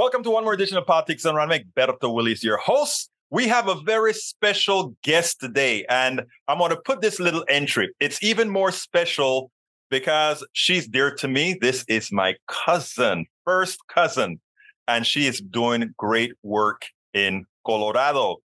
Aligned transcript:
Welcome 0.00 0.22
to 0.22 0.30
one 0.30 0.44
more 0.44 0.54
edition 0.54 0.78
of 0.78 0.86
Politics 0.86 1.24
Done 1.24 1.34
Right. 1.34 1.62
I'm 1.76 2.42
your 2.42 2.56
host. 2.56 3.10
We 3.28 3.48
have 3.48 3.68
a 3.68 3.74
very 3.82 4.14
special 4.14 4.96
guest 5.02 5.40
today, 5.40 5.84
and 5.90 6.22
I'm 6.48 6.56
going 6.56 6.70
to 6.70 6.80
put 6.86 7.02
this 7.02 7.20
little 7.20 7.44
entry. 7.50 7.90
It's 8.00 8.22
even 8.24 8.48
more 8.48 8.72
special 8.72 9.50
because 9.90 10.42
she's 10.54 10.88
dear 10.88 11.14
to 11.16 11.28
me. 11.28 11.58
This 11.60 11.84
is 11.86 12.10
my 12.10 12.36
cousin, 12.48 13.26
first 13.44 13.78
cousin, 13.88 14.40
and 14.88 15.06
she 15.06 15.26
is 15.26 15.38
doing 15.38 15.92
great 15.98 16.32
work 16.42 16.86
in 17.12 17.44
Colorado, 17.66 18.38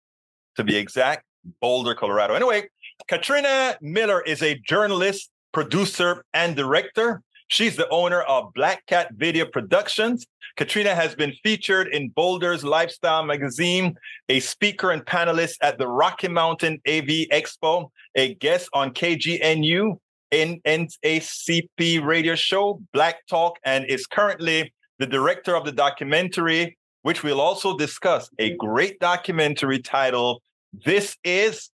to 0.57 0.65
be 0.65 0.75
exact, 0.75 1.25
Boulder, 1.61 1.95
Colorado. 1.95 2.35
Anyway, 2.35 2.69
Katrina 3.07 3.77
Miller 3.81 4.23
is 4.23 4.43
a 4.43 4.59
journalist, 4.67 5.31
producer, 5.53 6.25
and 6.35 6.57
director. 6.57 7.23
She's 7.49 7.77
the 7.77 7.89
owner 7.91 8.23
of 8.23 8.53
Black 8.55 8.87
Cat 8.87 9.13
Video 9.15 9.45
Productions. 9.45 10.27
Katrina 10.57 10.95
has 10.95 11.15
been 11.15 11.33
featured 11.43 11.89
in 11.89 12.09
Boulder's 12.11 12.65
Lifestyle 12.65 13.25
magazine, 13.25 13.97
a 14.29 14.41
speaker 14.41 14.93
and 14.93 15.05
panelist 15.05 15.57
at 15.61 15.79
the 15.79 15.87
Rocky 15.87 16.29
Mountain 16.29 16.81
AV 16.87 17.29
Expo, 17.33 17.91
a 18.15 18.35
guest 18.35 18.69
on 18.73 18.95
KGNU, 18.95 19.99
NAACP 20.33 22.05
radio 22.05 22.35
show, 22.35 22.81
Black 22.93 23.27
Talk, 23.27 23.59
and 23.65 23.85
is 23.87 24.07
currently 24.07 24.73
the 24.99 25.07
director 25.07 25.57
of 25.57 25.65
the 25.65 25.73
documentary, 25.73 26.79
which 27.03 27.23
we'll 27.23 27.41
also 27.41 27.77
discuss, 27.77 28.31
a 28.39 28.57
great 28.57 28.99
documentary 29.01 29.81
titled 29.81 30.43
This 30.85 31.17
is 31.25 31.71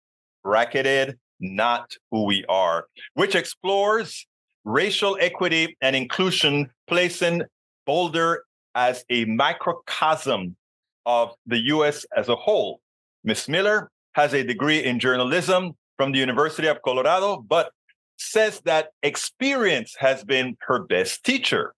Bracketed, 0.43 1.17
Not 1.39 1.91
Who 2.11 2.23
We 2.25 2.45
Are, 2.47 2.87
which 3.15 3.35
explores 3.35 4.25
racial 4.67 5.17
equity 5.21 5.77
and 5.81 5.95
inclusion, 5.95 6.69
placing 6.87 7.41
Boulder 7.85 8.43
as 8.75 9.05
a 9.09 9.23
microcosm 9.25 10.57
of 11.05 11.33
the 11.45 11.57
US 11.73 12.05
as 12.15 12.27
a 12.27 12.35
whole. 12.35 12.81
Miss 13.23 13.47
Miller 13.47 13.89
has 14.13 14.33
a 14.33 14.43
degree 14.43 14.83
in 14.83 14.99
journalism 14.99 15.71
from 15.95 16.11
the 16.11 16.19
University 16.19 16.67
of 16.67 16.81
Colorado, 16.81 17.37
but 17.47 17.71
says 18.17 18.61
that 18.65 18.89
experience 19.03 19.95
has 19.97 20.23
been 20.25 20.57
her 20.67 20.83
best 20.83 21.23
teacher. 21.23 21.73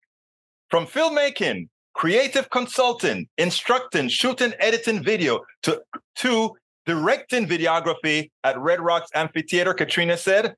From 0.72 0.88
filmmaking, 0.88 1.68
creative 1.94 2.50
consulting, 2.50 3.28
instructing, 3.38 4.10
shooting, 4.10 4.54
editing 4.60 5.04
video 5.04 5.42
to, 5.64 5.82
to 6.16 6.56
directing 6.88 7.48
videography 7.48 8.32
at 8.44 8.60
Red 8.60 8.82
Rocks 8.82 9.12
Amphitheater, 9.14 9.76
Katrina 9.76 10.18
said, 10.18 10.56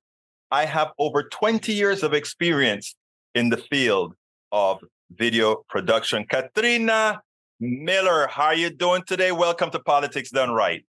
I 0.51 0.65
have 0.65 0.91
over 0.99 1.23
20 1.23 1.71
years 1.71 2.03
of 2.03 2.13
experience 2.13 2.93
in 3.33 3.47
the 3.47 3.55
field 3.55 4.15
of 4.51 4.79
video 5.09 5.63
production. 5.69 6.25
Katrina 6.25 7.21
Miller, 7.61 8.27
how 8.27 8.47
are 8.47 8.55
you 8.55 8.69
doing 8.69 9.03
today? 9.07 9.31
Welcome 9.31 9.71
to 9.71 9.79
Politics 9.79 10.29
Done 10.29 10.51
Right. 10.51 10.85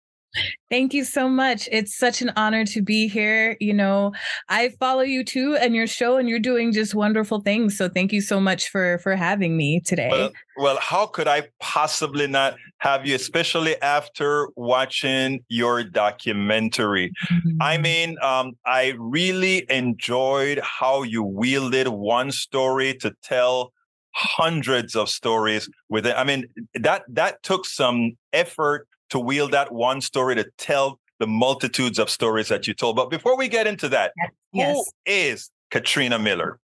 Thank 0.69 0.93
you 0.93 1.03
so 1.03 1.27
much. 1.27 1.67
It's 1.71 1.97
such 1.97 2.21
an 2.21 2.31
honor 2.35 2.65
to 2.65 2.81
be 2.81 3.07
here. 3.07 3.57
You 3.59 3.73
know, 3.73 4.13
I 4.47 4.69
follow 4.79 5.01
you 5.01 5.23
too 5.23 5.57
and 5.59 5.75
your 5.75 5.88
show 5.88 6.17
and 6.17 6.29
you're 6.29 6.39
doing 6.39 6.71
just 6.71 6.95
wonderful 6.95 7.41
things. 7.41 7.77
So 7.77 7.89
thank 7.89 8.13
you 8.13 8.21
so 8.21 8.39
much 8.39 8.69
for 8.69 8.99
for 8.99 9.15
having 9.15 9.57
me 9.57 9.81
today. 9.81 10.09
Well, 10.09 10.31
well 10.57 10.77
how 10.79 11.07
could 11.07 11.27
I 11.27 11.49
possibly 11.59 12.27
not 12.27 12.55
have 12.77 13.05
you 13.05 13.15
especially 13.15 13.79
after 13.81 14.49
watching 14.55 15.43
your 15.49 15.83
documentary? 15.83 17.11
Mm-hmm. 17.29 17.61
I 17.61 17.77
mean, 17.77 18.17
um, 18.21 18.53
I 18.66 18.93
really 18.97 19.66
enjoyed 19.69 20.59
how 20.59 21.03
you 21.03 21.23
wielded 21.23 21.89
one 21.89 22.31
story 22.31 22.93
to 22.95 23.13
tell 23.21 23.73
hundreds 24.13 24.95
of 24.95 25.09
stories 25.09 25.69
with 25.89 26.05
it. 26.05 26.16
I 26.17 26.23
mean, 26.23 26.45
that 26.75 27.03
that 27.09 27.43
took 27.43 27.66
some 27.66 28.17
effort 28.33 28.88
to 29.11 29.19
wield 29.19 29.51
that 29.51 29.71
one 29.71 30.01
story 30.01 30.35
to 30.35 30.49
tell 30.57 30.99
the 31.19 31.27
multitudes 31.27 31.99
of 31.99 32.09
stories 32.09 32.47
that 32.47 32.67
you 32.67 32.73
told. 32.73 32.95
But 32.95 33.09
before 33.09 33.38
we 33.38 33.47
get 33.47 33.67
into 33.67 33.88
that, 33.89 34.11
yes. 34.51 34.75
who 34.75 34.83
is 35.05 35.51
Katrina 35.69 36.17
Miller? 36.17 36.59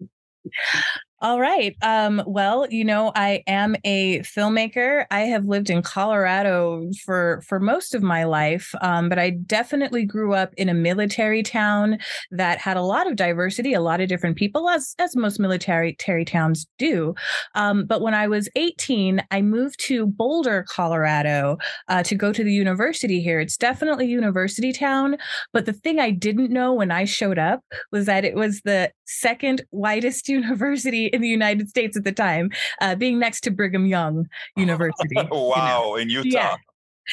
All 1.20 1.40
right. 1.40 1.74
Um, 1.80 2.22
well, 2.26 2.66
you 2.68 2.84
know, 2.84 3.10
I 3.14 3.42
am 3.46 3.76
a 3.84 4.18
filmmaker. 4.20 5.06
I 5.10 5.20
have 5.20 5.46
lived 5.46 5.70
in 5.70 5.80
Colorado 5.80 6.90
for 7.02 7.40
for 7.46 7.58
most 7.58 7.94
of 7.94 8.02
my 8.02 8.24
life, 8.24 8.74
um, 8.82 9.08
but 9.08 9.18
I 9.18 9.30
definitely 9.30 10.04
grew 10.04 10.34
up 10.34 10.52
in 10.58 10.68
a 10.68 10.74
military 10.74 11.42
town 11.42 11.98
that 12.32 12.58
had 12.58 12.76
a 12.76 12.82
lot 12.82 13.06
of 13.06 13.16
diversity, 13.16 13.72
a 13.72 13.80
lot 13.80 14.02
of 14.02 14.08
different 14.08 14.36
people, 14.36 14.68
as 14.68 14.94
as 14.98 15.16
most 15.16 15.40
military 15.40 15.96
towns 16.26 16.66
do. 16.78 17.14
Um, 17.54 17.86
but 17.86 18.02
when 18.02 18.12
I 18.14 18.26
was 18.26 18.48
18, 18.56 19.22
I 19.30 19.40
moved 19.40 19.80
to 19.86 20.06
Boulder, 20.06 20.66
Colorado, 20.68 21.56
uh, 21.88 22.02
to 22.02 22.14
go 22.14 22.32
to 22.32 22.44
the 22.44 22.52
university 22.52 23.22
here. 23.22 23.40
It's 23.40 23.56
definitely 23.56 24.06
university 24.08 24.72
town, 24.72 25.16
but 25.52 25.64
the 25.64 25.72
thing 25.72 26.00
I 26.00 26.10
didn't 26.10 26.50
know 26.50 26.74
when 26.74 26.90
I 26.90 27.04
showed 27.04 27.38
up 27.38 27.60
was 27.92 28.04
that 28.06 28.24
it 28.24 28.34
was 28.34 28.60
the 28.62 28.90
second 29.06 29.64
whitest 29.70 30.28
university 30.34 31.03
in 31.06 31.20
the 31.20 31.28
United 31.28 31.68
States 31.68 31.96
at 31.96 32.04
the 32.04 32.12
time, 32.12 32.50
uh, 32.80 32.94
being 32.94 33.18
next 33.18 33.40
to 33.42 33.50
Brigham 33.50 33.86
Young 33.86 34.26
University. 34.56 35.14
wow, 35.16 35.26
you 35.30 35.54
know? 35.56 35.96
in 35.96 36.10
Utah. 36.10 36.28
Yeah. 36.28 36.56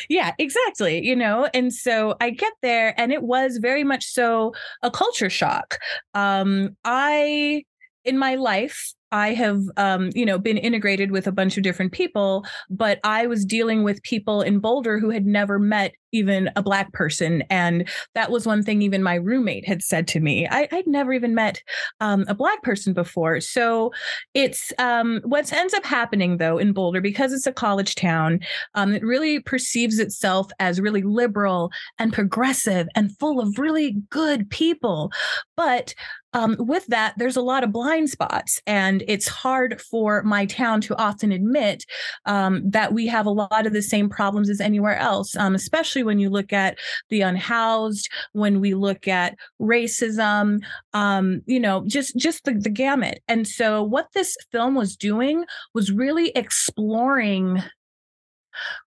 Yeah, 0.08 0.34
exactly. 0.38 1.06
You 1.06 1.18
know, 1.18 1.50
and 1.54 1.74
so 1.74 2.16
I 2.22 2.30
get 2.30 2.54
there, 2.62 2.94
and 3.00 3.12
it 3.12 3.24
was 3.24 3.58
very 3.58 3.84
much 3.84 4.06
so 4.06 4.54
a 4.82 4.90
culture 4.90 5.30
shock. 5.30 5.80
Um, 6.14 6.78
I, 6.86 7.64
in 8.06 8.18
my 8.18 8.36
life, 8.36 8.94
I 9.12 9.34
have, 9.34 9.62
um, 9.76 10.10
you 10.16 10.26
know, 10.26 10.40
been 10.40 10.58
integrated 10.58 11.12
with 11.12 11.28
a 11.28 11.32
bunch 11.32 11.58
of 11.58 11.64
different 11.64 11.92
people, 11.92 12.46
but 12.70 13.00
I 13.04 13.28
was 13.28 13.44
dealing 13.44 13.84
with 13.84 14.02
people 14.04 14.42
in 14.42 14.60
Boulder 14.60 15.00
who 15.00 15.10
had 15.10 15.26
never 15.26 15.60
met 15.60 15.94
even 16.12 16.50
a 16.56 16.62
black 16.62 16.92
person, 16.94 17.44
and 17.50 17.88
that 18.16 18.32
was 18.32 18.46
one 18.46 18.64
thing 18.64 18.82
even 18.82 19.04
my 19.04 19.16
roommate 19.16 19.68
had 19.68 19.82
said 19.82 20.08
to 20.10 20.20
me. 20.20 20.48
I, 20.48 20.68
would 20.72 20.88
never 20.88 21.14
even 21.14 21.36
met 21.36 21.62
um, 22.00 22.26
a 22.28 22.36
black 22.36 22.62
person 22.64 22.94
before, 22.94 23.40
so 23.42 23.92
it's 24.34 24.74
um, 24.78 25.22
what 25.24 25.52
ends 25.52 25.74
up 25.74 25.86
happening 25.86 26.38
though 26.38 26.58
in 26.58 26.74
Boulder 26.74 27.02
because 27.02 27.34
it's 27.34 27.48
a 27.48 27.54
college 27.54 27.96
town. 27.96 28.40
Um, 28.76 28.94
it 28.94 29.04
really 29.04 29.40
perceives 29.40 30.00
itself 30.00 30.48
as 30.60 30.82
really 30.82 31.02
liberal 31.02 31.72
and 32.00 32.14
progressive 32.14 32.88
and 32.96 33.18
full 33.18 33.40
of 33.40 33.58
really 33.58 33.98
good 34.10 34.50
people, 34.50 35.12
but 35.56 35.94
um, 36.34 36.56
with 36.60 36.86
that, 36.88 37.14
there's 37.18 37.36
a 37.36 37.42
lot 37.42 37.64
of 37.64 37.72
blind 37.72 38.10
spots, 38.10 38.62
and 38.66 39.04
it's 39.08 39.28
hard 39.28 39.82
for 39.82 40.24
my 40.24 40.46
town 40.46 40.80
to 40.82 40.96
often 40.98 41.32
admit 41.32 41.86
um, 42.26 42.62
that 42.70 42.94
we 42.94 43.08
have 43.08 43.26
a 43.26 43.32
lot 43.32 43.66
of 43.66 43.74
the 43.74 43.82
same 43.82 44.10
problems 44.10 44.50
as 44.50 44.62
anywhere 44.62 44.98
else, 44.98 45.36
um, 45.36 45.56
especially 45.56 46.01
when 46.04 46.20
you 46.20 46.30
look 46.30 46.54
at 46.54 46.78
the 47.10 47.22
unhoused, 47.22 48.10
when 48.34 48.60
we 48.60 48.74
look 48.74 49.08
at 49.08 49.36
racism, 49.62 50.62
um, 50.94 51.42
you 51.46 51.60
know, 51.60 51.84
just 51.88 52.16
just 52.18 52.44
the, 52.46 52.54
the 52.54 52.70
gamut. 52.70 53.22
And 53.28 53.48
so, 53.48 53.84
what 53.84 54.08
this 54.14 54.36
film 54.52 54.76
was 54.76 54.96
doing 54.96 55.46
was 55.74 55.92
really 55.92 56.30
exploring 56.36 57.62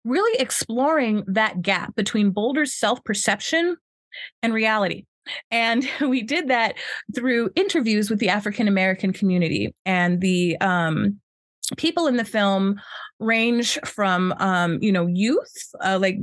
really 0.04 0.40
exploring 0.40 1.24
that 1.26 1.62
gap 1.62 1.94
between 1.94 2.30
Boulder's 2.30 2.74
self 2.74 3.02
perception 3.04 3.76
and 4.42 4.52
reality. 4.52 5.04
And 5.50 5.88
we 6.00 6.22
did 6.22 6.48
that 6.48 6.76
through 7.14 7.50
interviews 7.54 8.10
with 8.10 8.18
the 8.18 8.28
African 8.28 8.68
American 8.68 9.12
community. 9.12 9.74
And 9.84 10.20
the 10.20 10.56
um, 10.60 11.20
people 11.76 12.06
in 12.06 12.16
the 12.16 12.24
film 12.24 12.80
range 13.18 13.78
from 13.84 14.34
um, 14.38 14.78
you 14.82 14.92
know 14.92 15.06
youth 15.06 15.74
uh, 15.80 15.98
like 16.00 16.18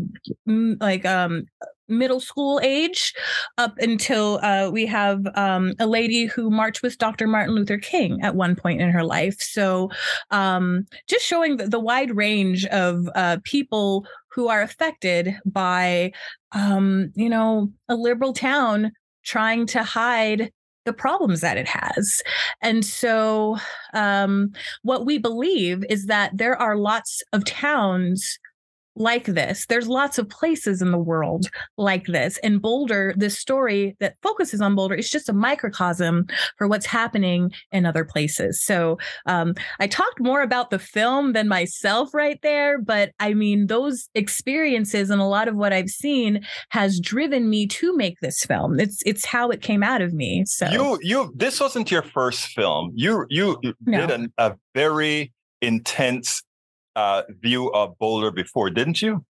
like 0.46 1.06
um, 1.06 1.46
middle 1.90 2.20
school 2.20 2.60
age 2.64 3.14
up 3.58 3.78
until 3.80 4.40
uh, 4.44 4.70
we 4.72 4.86
have 4.86 5.26
um, 5.36 5.74
a 5.80 5.88
lady 5.88 6.26
who 6.26 6.50
marched 6.50 6.84
with 6.84 6.98
Dr. 6.98 7.28
Martin 7.28 7.56
Luther 7.56 7.78
King 7.78 8.22
at 8.22 8.36
one 8.36 8.56
point 8.56 8.80
in 8.80 8.90
her 8.92 9.04
life. 9.04 9.42
So 9.42 9.90
um, 10.32 10.86
just 11.08 11.26
showing 11.26 11.58
the, 11.58 11.68
the, 11.68 11.80
wide 11.80 12.16
range 12.16 12.66
of 12.68 13.09
uh, 13.16 13.38
people 13.44 14.06
who 14.28 14.47
are 14.47 14.62
affected 14.62 15.35
by, 15.46 16.12
um, 16.52 17.12
you 17.16 17.30
know, 17.30 17.72
a 17.88 17.96
liberal 17.96 18.34
town 18.34 18.92
trying 19.24 19.66
to 19.68 19.84
hide 19.84 20.52
the 20.85 20.93
problems 20.93 21.41
that 21.41 21.58
it 21.58 21.67
has. 21.67 22.22
And 22.61 22.85
so, 22.85 23.58
um, 23.93 24.52
what 24.84 25.05
we 25.05 25.17
believe 25.17 25.84
is 25.90 26.05
that 26.08 26.31
there 26.37 26.55
are 26.55 26.76
lots 26.76 27.22
of 27.34 27.46
towns 27.46 28.40
like 28.96 29.26
this. 29.26 29.66
There's 29.68 29.88
lots 29.88 30.18
of 30.18 30.30
places 30.30 30.82
in 30.82 30.91
the 30.91 30.97
world 30.97 31.50
like 31.78 32.06
this. 32.08 32.38
And 32.40 32.62
Boulder, 32.62 33.14
this 33.18 33.38
story 33.38 33.96
that 34.00 34.16
focuses 34.22 34.62
on 34.62 34.76
Boulder, 34.76 34.96
is 34.96 35.09
just 35.09 35.30
a 35.30 35.34
microcosm 35.34 36.28
for 36.58 36.68
what's 36.68 36.86
happening 36.86 37.52
in 37.72 37.86
other 37.86 38.03
places. 38.03 38.62
So 38.62 38.97
um, 39.26 39.53
I 39.80 39.88
talked 39.88 40.20
more 40.20 40.41
about 40.41 40.70
the 40.70 40.80
film 40.80 41.34
than 41.34 41.47
myself 41.47 42.14
right 42.14 42.40
there, 42.41 42.80
but 42.80 43.12
I 43.20 43.34
mean, 43.34 43.68
those 43.68 44.09
experiences 44.16 45.09
and 45.09 45.22
a 45.22 45.26
lot 45.26 45.47
of 45.47 45.56
what 45.56 45.74
I've 45.74 45.90
seen 45.90 46.46
has 46.70 47.00
driven 47.00 47.50
me 47.50 47.68
to 47.68 47.96
make 47.96 48.20
this 48.22 48.44
film. 48.44 48.80
It's 48.80 49.02
it's 49.06 49.26
how 49.26 49.50
it 49.50 49.62
came 49.62 49.84
out 49.84 50.02
of 50.02 50.14
me. 50.14 50.46
So 50.46 50.68
you 50.70 51.00
you 51.02 51.34
this 51.35 51.59
wasn't 51.59 51.92
your 51.92 52.03
first 52.03 52.47
film. 52.47 52.92
You 52.96 53.26
you, 53.30 53.58
you 53.62 53.74
no. 53.85 54.08
did 54.08 54.32
a 54.38 54.56
very 54.74 55.32
intense 55.62 56.42
uh, 56.96 57.24
view 57.41 57.72
of 57.72 57.97
Boulder 57.97 58.32
before, 58.32 58.70
didn't 58.70 59.02
you? 59.02 59.26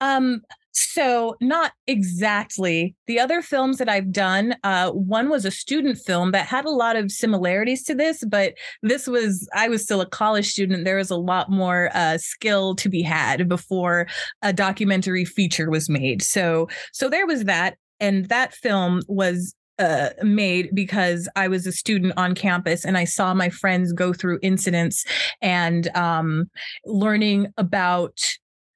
Um, 0.00 0.42
so 0.72 1.36
not 1.40 1.72
exactly. 1.86 2.96
The 3.06 3.20
other 3.20 3.42
films 3.42 3.78
that 3.78 3.88
I've 3.88 4.10
done, 4.10 4.56
uh, 4.64 4.90
one 4.90 5.28
was 5.28 5.44
a 5.44 5.50
student 5.50 5.98
film 5.98 6.32
that 6.32 6.46
had 6.46 6.64
a 6.64 6.70
lot 6.70 6.96
of 6.96 7.12
similarities 7.12 7.84
to 7.84 7.94
this, 7.94 8.24
but 8.24 8.54
this 8.82 9.06
was 9.06 9.48
I 9.54 9.68
was 9.68 9.84
still 9.84 10.00
a 10.00 10.06
college 10.06 10.48
student. 10.48 10.84
There 10.84 10.96
was 10.96 11.10
a 11.10 11.16
lot 11.16 11.50
more 11.50 11.90
uh, 11.94 12.18
skill 12.18 12.74
to 12.76 12.88
be 12.88 13.02
had 13.02 13.48
before 13.48 14.06
a 14.40 14.52
documentary 14.52 15.24
feature 15.24 15.70
was 15.70 15.88
made. 15.88 16.22
So 16.22 16.68
so 16.92 17.08
there 17.08 17.26
was 17.26 17.44
that, 17.44 17.76
and 18.00 18.28
that 18.30 18.54
film 18.54 19.02
was 19.08 19.54
uh, 19.78 20.10
made 20.22 20.70
because 20.74 21.28
I 21.36 21.48
was 21.48 21.66
a 21.66 21.72
student 21.72 22.14
on 22.16 22.34
campus 22.34 22.84
and 22.84 22.96
I 22.96 23.04
saw 23.04 23.34
my 23.34 23.48
friends 23.48 23.92
go 23.92 24.12
through 24.12 24.38
incidents 24.42 25.04
and 25.40 25.88
um, 25.96 26.50
learning 26.84 27.52
about 27.56 28.18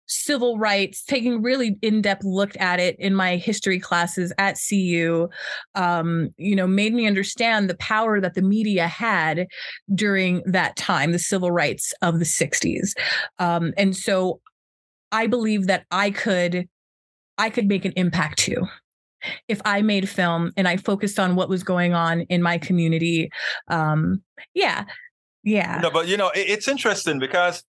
civil 0.09 0.59
rights, 0.59 1.03
taking 1.03 1.43
really 1.43 1.77
in-depth 1.83 2.25
look 2.25 2.59
at 2.61 2.79
it 2.79 2.97
in 2.99 3.15
my 3.15 3.37
history 3.37 3.81
classes 3.81 4.33
at 4.39 4.59
CU, 4.69 5.29
um, 5.75 6.31
you 6.37 6.55
know, 6.55 6.67
made 6.67 6.95
me 6.95 7.07
understand 7.07 7.69
the 7.69 7.77
power 7.77 8.21
that 8.21 8.35
the 8.35 8.43
media 8.43 8.87
had 8.87 9.47
during 9.95 10.43
that 10.47 10.77
time, 10.77 11.13
the 11.13 11.19
civil 11.19 11.51
rights 11.51 11.93
of 12.03 12.19
the 12.19 12.25
60s. 12.25 12.93
Um, 13.39 13.73
and 13.77 13.97
so 13.97 14.41
I 15.13 15.27
believe 15.27 15.67
that 15.67 15.87
I 15.91 16.11
could 16.11 16.69
I 17.39 17.51
could 17.51 17.69
make 17.69 17.85
an 17.85 17.93
impact 17.97 18.39
too 18.39 18.67
if 19.49 19.61
I 19.65 19.83
made 19.83 20.09
film 20.09 20.53
and 20.57 20.69
I 20.69 20.77
focused 20.77 21.19
on 21.19 21.37
what 21.37 21.49
was 21.49 21.63
going 21.63 21.95
on 21.95 22.23
in 22.23 22.43
my 22.43 22.59
community. 22.59 23.31
Um, 23.69 24.23
yeah. 24.55 24.85
Yeah. 25.43 25.81
No, 25.83 25.91
but 25.91 26.09
you 26.09 26.17
know, 26.17 26.31
it, 26.31 26.49
it's 26.49 26.69
interesting 26.69 27.19
because 27.19 27.63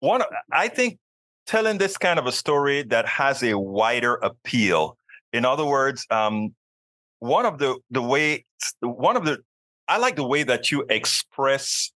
one, 0.00 0.22
I 0.52 0.68
think 0.68 0.98
telling 1.46 1.78
this 1.78 1.96
kind 1.96 2.18
of 2.18 2.26
a 2.26 2.32
story 2.32 2.82
that 2.84 3.06
has 3.06 3.42
a 3.42 3.58
wider 3.58 4.14
appeal. 4.16 4.98
In 5.32 5.44
other 5.44 5.64
words, 5.64 6.06
um, 6.10 6.54
one 7.20 7.46
of 7.46 7.58
the 7.58 7.78
the 7.90 8.02
way 8.02 8.44
one 8.80 9.16
of 9.16 9.24
the 9.24 9.38
I 9.88 9.98
like 9.98 10.16
the 10.16 10.26
way 10.26 10.42
that 10.42 10.70
you 10.70 10.84
express 10.90 11.92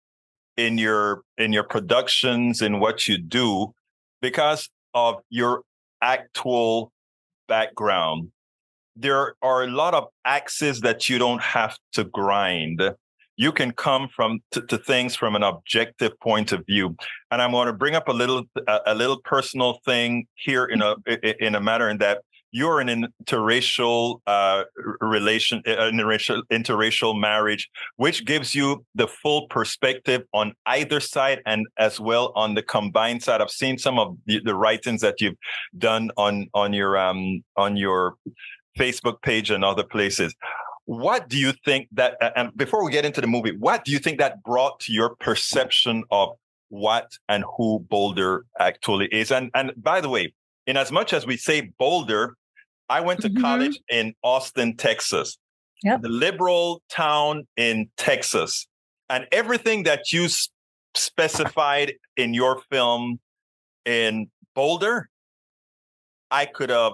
in 0.58 0.78
your 0.78 1.22
in 1.38 1.52
your 1.52 1.64
productions 1.64 2.62
in 2.62 2.80
what 2.80 3.08
you 3.08 3.18
do 3.18 3.74
because 4.22 4.70
of 4.94 5.16
your 5.30 5.64
actual 6.02 6.92
background. 7.48 8.32
There 9.00 9.36
are 9.42 9.64
a 9.64 9.68
lot 9.68 9.94
of 9.94 10.08
axes 10.26 10.82
that 10.82 11.10
you 11.10 11.18
don't 11.18 11.42
have 11.42 11.78
to 11.94 12.04
grind 12.04 12.82
you 13.40 13.54
can 13.54 13.72
come 13.72 14.10
from 14.14 14.42
to, 14.52 14.62
to, 14.64 14.78
things 14.78 15.16
from 15.16 15.34
an 15.34 15.44
objective 15.44 16.12
point 16.20 16.52
of 16.52 16.64
view 16.66 16.94
and 17.32 17.42
i'm 17.42 17.52
going 17.52 17.68
to 17.68 17.74
bring 17.74 17.96
up 17.96 18.10
a 18.10 18.12
little 18.12 18.44
a, 18.68 18.80
a 18.88 18.96
little 18.96 19.20
personal 19.22 19.80
thing 19.86 20.28
here 20.36 20.66
in 20.66 20.82
a 20.82 20.96
in 21.46 21.56
a 21.56 21.62
matter 21.62 21.90
in 21.90 21.98
that 21.98 22.20
you're 22.52 22.82
in 22.82 22.90
an 22.90 23.08
interracial 23.24 24.22
uh, 24.26 24.64
relation, 25.02 25.62
interracial, 25.66 26.42
interracial 26.52 27.20
marriage, 27.20 27.70
which 27.98 28.26
gives 28.26 28.56
you 28.56 28.86
the 28.96 29.08
full 29.08 29.48
perspective 29.48 30.24
on 30.34 30.54
either 30.66 31.00
side 31.00 31.42
and 31.46 31.68
as 31.78 32.00
well 32.00 32.32
on 32.36 32.56
the 32.56 32.64
combined 32.64 33.22
side. 33.22 33.42
I've 33.42 33.52
seen 33.52 33.78
some 33.78 34.00
of 34.00 34.18
the, 34.26 34.42
the 34.44 34.56
writings 34.56 35.02
that 35.02 35.22
you've 35.22 35.38
done 35.78 36.10
on 36.18 36.48
on 36.54 36.74
your 36.74 36.98
um 36.98 37.44
on 37.56 37.78
your 37.78 38.16
Facebook 38.78 39.22
page 39.22 39.50
and 39.50 39.64
other 39.64 39.84
places. 39.84 40.36
What 40.86 41.30
do 41.30 41.38
you 41.38 41.54
think 41.66 41.88
that, 41.92 42.18
and 42.36 42.56
before 42.58 42.84
we 42.84 42.92
get 42.92 43.06
into 43.06 43.22
the 43.22 43.28
movie, 43.28 43.56
what 43.56 43.86
do 43.86 43.92
you 43.92 44.00
think 44.00 44.18
that 44.20 44.44
brought 44.44 44.80
to 44.82 44.94
your 44.94 45.16
perception 45.16 46.04
of 46.10 46.30
what 46.70 47.12
and 47.28 47.44
who 47.58 47.80
Boulder 47.90 48.46
actually 48.60 49.08
is? 49.08 49.32
And 49.32 49.52
and 49.54 49.72
by 49.78 50.02
the 50.02 50.10
way, 50.10 50.34
in 50.66 50.78
as 50.78 50.92
much 50.92 51.14
as 51.14 51.26
we 51.26 51.38
say 51.38 51.72
Boulder, 51.78 52.36
I 52.90 53.02
went 53.02 53.22
to 53.22 53.30
mm-hmm. 53.30 53.42
college 53.42 53.80
in 53.90 54.16
Austin, 54.24 54.78
Texas, 54.78 55.38
yep. 55.84 56.02
the 56.02 56.10
liberal 56.10 56.82
town 56.90 57.48
in 57.56 57.90
Texas, 57.98 58.68
and 59.10 59.28
everything 59.32 59.84
that 59.84 60.12
you 60.12 60.28
specified 60.96 61.94
in 62.18 62.34
your 62.34 62.62
film 62.72 63.20
in 63.86 64.30
Boulder, 64.56 65.10
I 66.32 66.46
could 66.46 66.70
have 66.70 66.94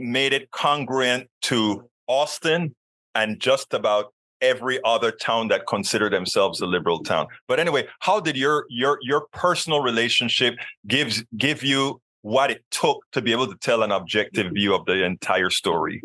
made 0.00 0.32
it 0.32 0.50
congruent 0.50 1.28
to 1.42 1.88
Austin 2.06 2.74
and 3.14 3.38
just 3.40 3.74
about 3.74 4.12
every 4.40 4.80
other 4.84 5.10
town 5.10 5.48
that 5.48 5.66
consider 5.66 6.08
themselves 6.08 6.60
a 6.60 6.66
liberal 6.66 7.02
town. 7.02 7.26
But 7.46 7.60
anyway, 7.60 7.86
how 8.00 8.20
did 8.20 8.36
your 8.36 8.66
your 8.68 8.98
your 9.02 9.26
personal 9.32 9.80
relationship 9.80 10.54
gives 10.86 11.22
give 11.36 11.62
you 11.62 12.00
what 12.22 12.50
it 12.50 12.64
took 12.70 13.04
to 13.12 13.22
be 13.22 13.32
able 13.32 13.46
to 13.46 13.56
tell 13.56 13.82
an 13.82 13.92
objective 13.92 14.52
view 14.52 14.74
of 14.74 14.84
the 14.86 15.04
entire 15.04 15.50
story? 15.50 16.02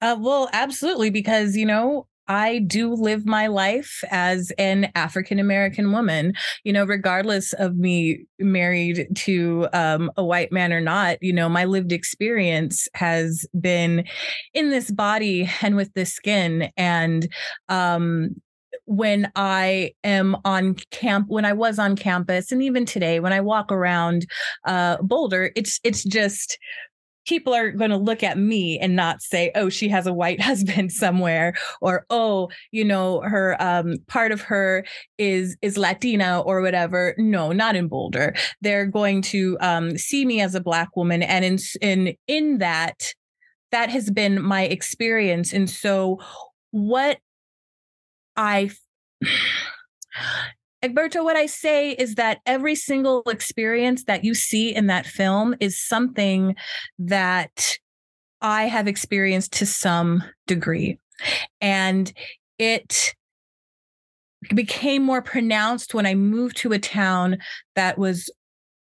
Uh, 0.00 0.16
well, 0.18 0.48
absolutely, 0.52 1.10
because 1.10 1.56
you 1.56 1.66
know 1.66 2.06
I 2.32 2.60
do 2.60 2.94
live 2.94 3.26
my 3.26 3.46
life 3.46 4.02
as 4.10 4.52
an 4.56 4.90
African 4.94 5.38
American 5.38 5.92
woman, 5.92 6.32
you 6.64 6.72
know, 6.72 6.84
regardless 6.84 7.52
of 7.52 7.76
me 7.76 8.24
married 8.38 9.06
to 9.16 9.68
um, 9.74 10.10
a 10.16 10.24
white 10.24 10.50
man 10.50 10.72
or 10.72 10.80
not, 10.80 11.18
you 11.20 11.32
know, 11.32 11.50
my 11.50 11.66
lived 11.66 11.92
experience 11.92 12.88
has 12.94 13.46
been 13.60 14.04
in 14.54 14.70
this 14.70 14.90
body 14.90 15.48
and 15.60 15.76
with 15.76 15.92
this 15.92 16.14
skin. 16.14 16.70
And 16.78 17.30
um, 17.68 18.30
when 18.86 19.30
I 19.36 19.92
am 20.02 20.36
on 20.46 20.76
camp, 20.90 21.26
when 21.28 21.44
I 21.44 21.52
was 21.52 21.78
on 21.78 21.96
campus, 21.96 22.50
and 22.50 22.62
even 22.62 22.86
today, 22.86 23.20
when 23.20 23.34
I 23.34 23.40
walk 23.42 23.70
around 23.70 24.26
uh, 24.66 24.96
Boulder, 25.02 25.52
it's 25.54 25.80
it's 25.84 26.02
just 26.02 26.58
people 27.26 27.54
are 27.54 27.70
going 27.70 27.90
to 27.90 27.96
look 27.96 28.22
at 28.22 28.38
me 28.38 28.78
and 28.78 28.96
not 28.96 29.22
say 29.22 29.50
oh 29.54 29.68
she 29.68 29.88
has 29.88 30.06
a 30.06 30.12
white 30.12 30.40
husband 30.50 30.92
somewhere 30.92 31.54
or 31.80 32.06
oh 32.10 32.48
you 32.70 32.84
know 32.84 33.20
her 33.20 33.56
um 33.60 33.96
part 34.08 34.32
of 34.32 34.40
her 34.40 34.84
is 35.18 35.56
is 35.62 35.78
latina 35.78 36.40
or 36.40 36.60
whatever. 36.60 37.14
No 37.18 37.52
not 37.52 37.76
in 37.76 37.88
boulder. 37.88 38.34
They're 38.60 38.86
going 38.86 39.22
to 39.22 39.56
um 39.60 39.96
see 39.96 40.24
me 40.24 40.40
as 40.40 40.54
a 40.54 40.60
black 40.60 40.96
woman 40.96 41.22
and 41.22 41.44
in 41.44 41.58
in 41.80 42.16
in 42.26 42.58
that 42.58 43.14
that 43.70 43.88
has 43.88 44.10
been 44.10 44.42
my 44.42 44.62
experience. 44.64 45.52
And 45.52 45.68
so 45.68 46.20
what 46.70 47.18
i 48.36 48.70
Egberto, 50.82 51.22
what 51.22 51.36
I 51.36 51.46
say 51.46 51.92
is 51.92 52.16
that 52.16 52.40
every 52.44 52.74
single 52.74 53.22
experience 53.28 54.04
that 54.04 54.24
you 54.24 54.34
see 54.34 54.74
in 54.74 54.88
that 54.88 55.06
film 55.06 55.54
is 55.60 55.80
something 55.80 56.56
that 56.98 57.78
I 58.40 58.64
have 58.64 58.88
experienced 58.88 59.52
to 59.54 59.66
some 59.66 60.24
degree. 60.48 60.98
And 61.60 62.12
it 62.58 63.14
became 64.54 65.04
more 65.04 65.22
pronounced 65.22 65.94
when 65.94 66.04
I 66.04 66.14
moved 66.14 66.56
to 66.58 66.72
a 66.72 66.78
town 66.78 67.38
that 67.76 67.96
was 67.96 68.28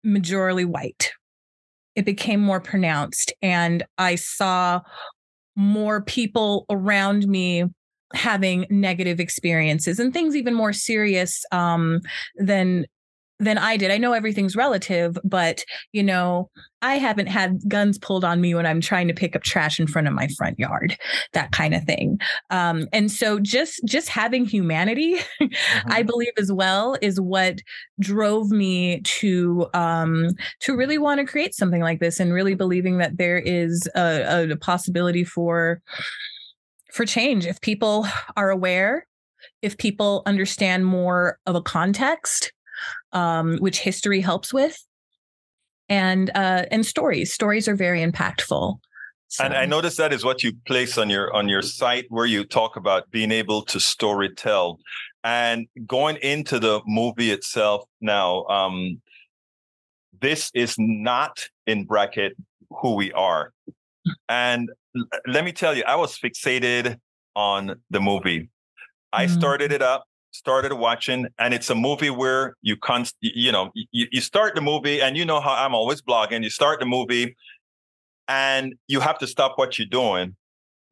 majorly 0.05 0.65
white. 0.65 1.11
It 1.95 2.05
became 2.05 2.39
more 2.39 2.61
pronounced, 2.61 3.33
and 3.41 3.83
I 3.97 4.15
saw 4.15 4.81
more 5.55 6.01
people 6.01 6.65
around 6.69 7.27
me 7.27 7.65
having 8.13 8.65
negative 8.69 9.19
experiences 9.19 9.99
and 9.99 10.13
things 10.13 10.35
even 10.35 10.53
more 10.53 10.73
serious 10.73 11.45
um, 11.51 12.01
than 12.35 12.85
than 13.41 13.57
I 13.57 13.75
did. 13.75 13.89
I 13.89 13.97
know 13.97 14.13
everything's 14.13 14.55
relative, 14.55 15.17
but 15.23 15.65
you 15.93 16.03
know, 16.03 16.49
I 16.83 16.95
haven't 16.95 17.25
had 17.25 17.59
guns 17.67 17.97
pulled 17.97 18.23
on 18.23 18.39
me 18.39 18.53
when 18.53 18.67
I'm 18.67 18.81
trying 18.81 19.07
to 19.07 19.15
pick 19.15 19.35
up 19.35 19.41
trash 19.41 19.79
in 19.79 19.87
front 19.87 20.07
of 20.07 20.13
my 20.13 20.27
front 20.37 20.59
yard, 20.59 20.95
that 21.33 21.51
kind 21.51 21.73
of 21.73 21.83
thing. 21.83 22.19
Um, 22.51 22.87
and 22.93 23.11
so 23.11 23.39
just 23.39 23.81
just 23.83 24.09
having 24.09 24.45
humanity, 24.45 25.15
mm-hmm. 25.41 25.91
I 25.91 26.03
believe 26.03 26.33
as 26.37 26.51
well, 26.51 26.95
is 27.01 27.19
what 27.19 27.61
drove 27.99 28.51
me 28.51 29.01
to 29.01 29.67
um, 29.73 30.29
to 30.61 30.77
really 30.77 30.99
want 30.99 31.19
to 31.19 31.25
create 31.25 31.55
something 31.55 31.81
like 31.81 31.99
this, 31.99 32.19
and 32.19 32.31
really 32.31 32.53
believing 32.53 32.99
that 32.99 33.17
there 33.17 33.39
is 33.39 33.89
a, 33.95 34.51
a 34.51 34.57
possibility 34.57 35.23
for 35.23 35.81
for 36.93 37.05
change. 37.05 37.45
If 37.45 37.62
people 37.62 38.07
are 38.36 38.50
aware 38.50 39.05
if 39.62 39.77
people 39.77 40.24
understand 40.25 40.86
more 40.86 41.39
of 41.45 41.55
a 41.55 41.62
context 41.62 42.51
um, 43.13 43.57
which 43.57 43.79
history 43.79 44.21
helps 44.21 44.53
with 44.53 44.77
and 45.89 46.31
uh, 46.36 46.65
and 46.71 46.86
stories. 46.86 47.33
Stories 47.33 47.67
are 47.67 47.75
very 47.75 48.01
impactful. 48.01 48.77
So. 49.27 49.45
and 49.45 49.53
i 49.53 49.65
noticed 49.65 49.98
that 49.98 50.12
is 50.12 50.25
what 50.25 50.43
you 50.43 50.51
place 50.67 50.98
on 50.98 51.10
your 51.10 51.33
on 51.33 51.48
your 51.48 51.62
site 51.62 52.05
where 52.10 52.25
you 52.25 52.43
talk 52.43 52.75
about 52.75 53.10
being 53.12 53.31
able 53.31 53.62
to 53.63 53.79
story 53.79 54.29
tell. 54.33 54.79
And 55.24 55.67
going 55.86 56.17
into 56.17 56.60
the 56.60 56.81
movie 56.86 57.31
itself 57.31 57.86
now 58.01 58.43
um, 58.45 59.01
this 60.19 60.51
is 60.53 60.75
not 60.77 61.48
in 61.65 61.86
bracket 61.86 62.36
who 62.81 62.95
we 62.95 63.13
are 63.13 63.53
and 64.29 64.70
let 65.27 65.46
me 65.46 65.51
tell 65.51 65.75
you, 65.75 65.84
I 65.88 65.96
was 65.96 66.17
fixated 66.17 66.98
on 67.36 67.75
the 67.89 68.00
movie. 68.00 68.50
I 69.13 69.25
mm. 69.25 69.29
started 69.29 69.72
it 69.72 69.81
up 69.81 70.05
started 70.31 70.74
watching, 70.74 71.27
and 71.38 71.53
it's 71.53 71.70
a 71.70 71.75
movie 71.75 72.10
where 72.10 72.55
you 72.62 72.75
const, 72.77 73.15
you 73.20 73.51
know, 73.51 73.72
you, 73.91 74.08
you 74.12 74.22
start 74.22 74.55
the 74.55 74.62
movie, 74.62 75.01
and 75.01 75.15
you 75.17 75.25
know 75.25 75.39
how 75.39 75.53
I'm 75.53 75.75
always 75.75 76.01
blogging. 76.01 76.43
You 76.43 76.50
start 76.50 76.79
the 76.79 76.86
movie, 76.86 77.36
and 78.27 78.75
you 78.88 79.00
have 79.00 79.17
to 79.20 79.27
stop 79.27 79.58
what 79.58 79.77
you're 79.77 79.88
doing. 79.88 80.36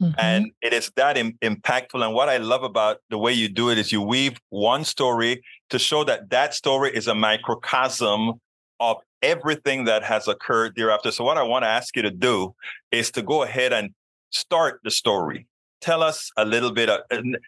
Mm-hmm. 0.02 0.14
And 0.18 0.52
it 0.62 0.74
is 0.74 0.92
that 0.96 1.18
Im- 1.18 1.38
impactful. 1.42 2.04
And 2.04 2.14
what 2.14 2.30
I 2.30 2.38
love 2.38 2.64
about 2.64 2.98
the 3.10 3.18
way 3.18 3.34
you 3.34 3.50
do 3.50 3.70
it 3.70 3.78
is 3.78 3.92
you 3.92 4.02
weave 4.02 4.40
one 4.50 4.86
story 4.86 5.44
to 5.72 5.80
show 5.80 6.04
that 6.06 6.30
that 6.30 6.54
story 6.54 6.96
is 6.96 7.08
a 7.08 7.16
microcosm 7.16 8.40
of 8.80 8.98
everything 9.22 9.86
that 9.86 10.04
has 10.04 10.28
occurred 10.28 10.74
thereafter. 10.76 11.12
So, 11.12 11.24
what 11.24 11.38
I 11.38 11.44
want 11.44 11.64
to 11.64 11.70
ask 11.70 11.96
you 11.96 12.02
to 12.04 12.12
do 12.12 12.56
is 12.92 13.12
to 13.12 13.22
go 13.22 13.44
ahead 13.44 13.74
and 13.74 13.92
start 14.32 14.80
the 14.84 14.92
story. 14.92 15.48
Tell 15.82 16.04
us 16.04 16.32
a 16.38 16.46
little 16.46 16.72
bit 16.72 16.90
of 16.90 17.02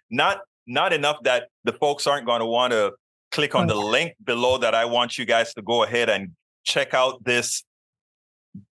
not 0.10 0.40
not 0.68 0.94
enough 0.94 1.18
that 1.24 1.50
the 1.64 1.74
folks 1.74 2.08
aren't 2.08 2.26
going 2.26 2.40
to 2.40 2.46
want 2.46 2.72
to 2.72 2.94
click 3.32 3.56
on 3.56 3.68
the 3.68 3.76
link 3.76 4.14
below 4.24 4.58
that 4.58 4.76
I 4.76 4.86
want 4.86 5.18
you 5.18 5.26
guys 5.26 5.54
to 5.54 5.62
go 5.62 5.84
ahead 5.84 6.10
and 6.10 6.32
check 6.64 6.94
out 6.94 7.24
this 7.24 7.64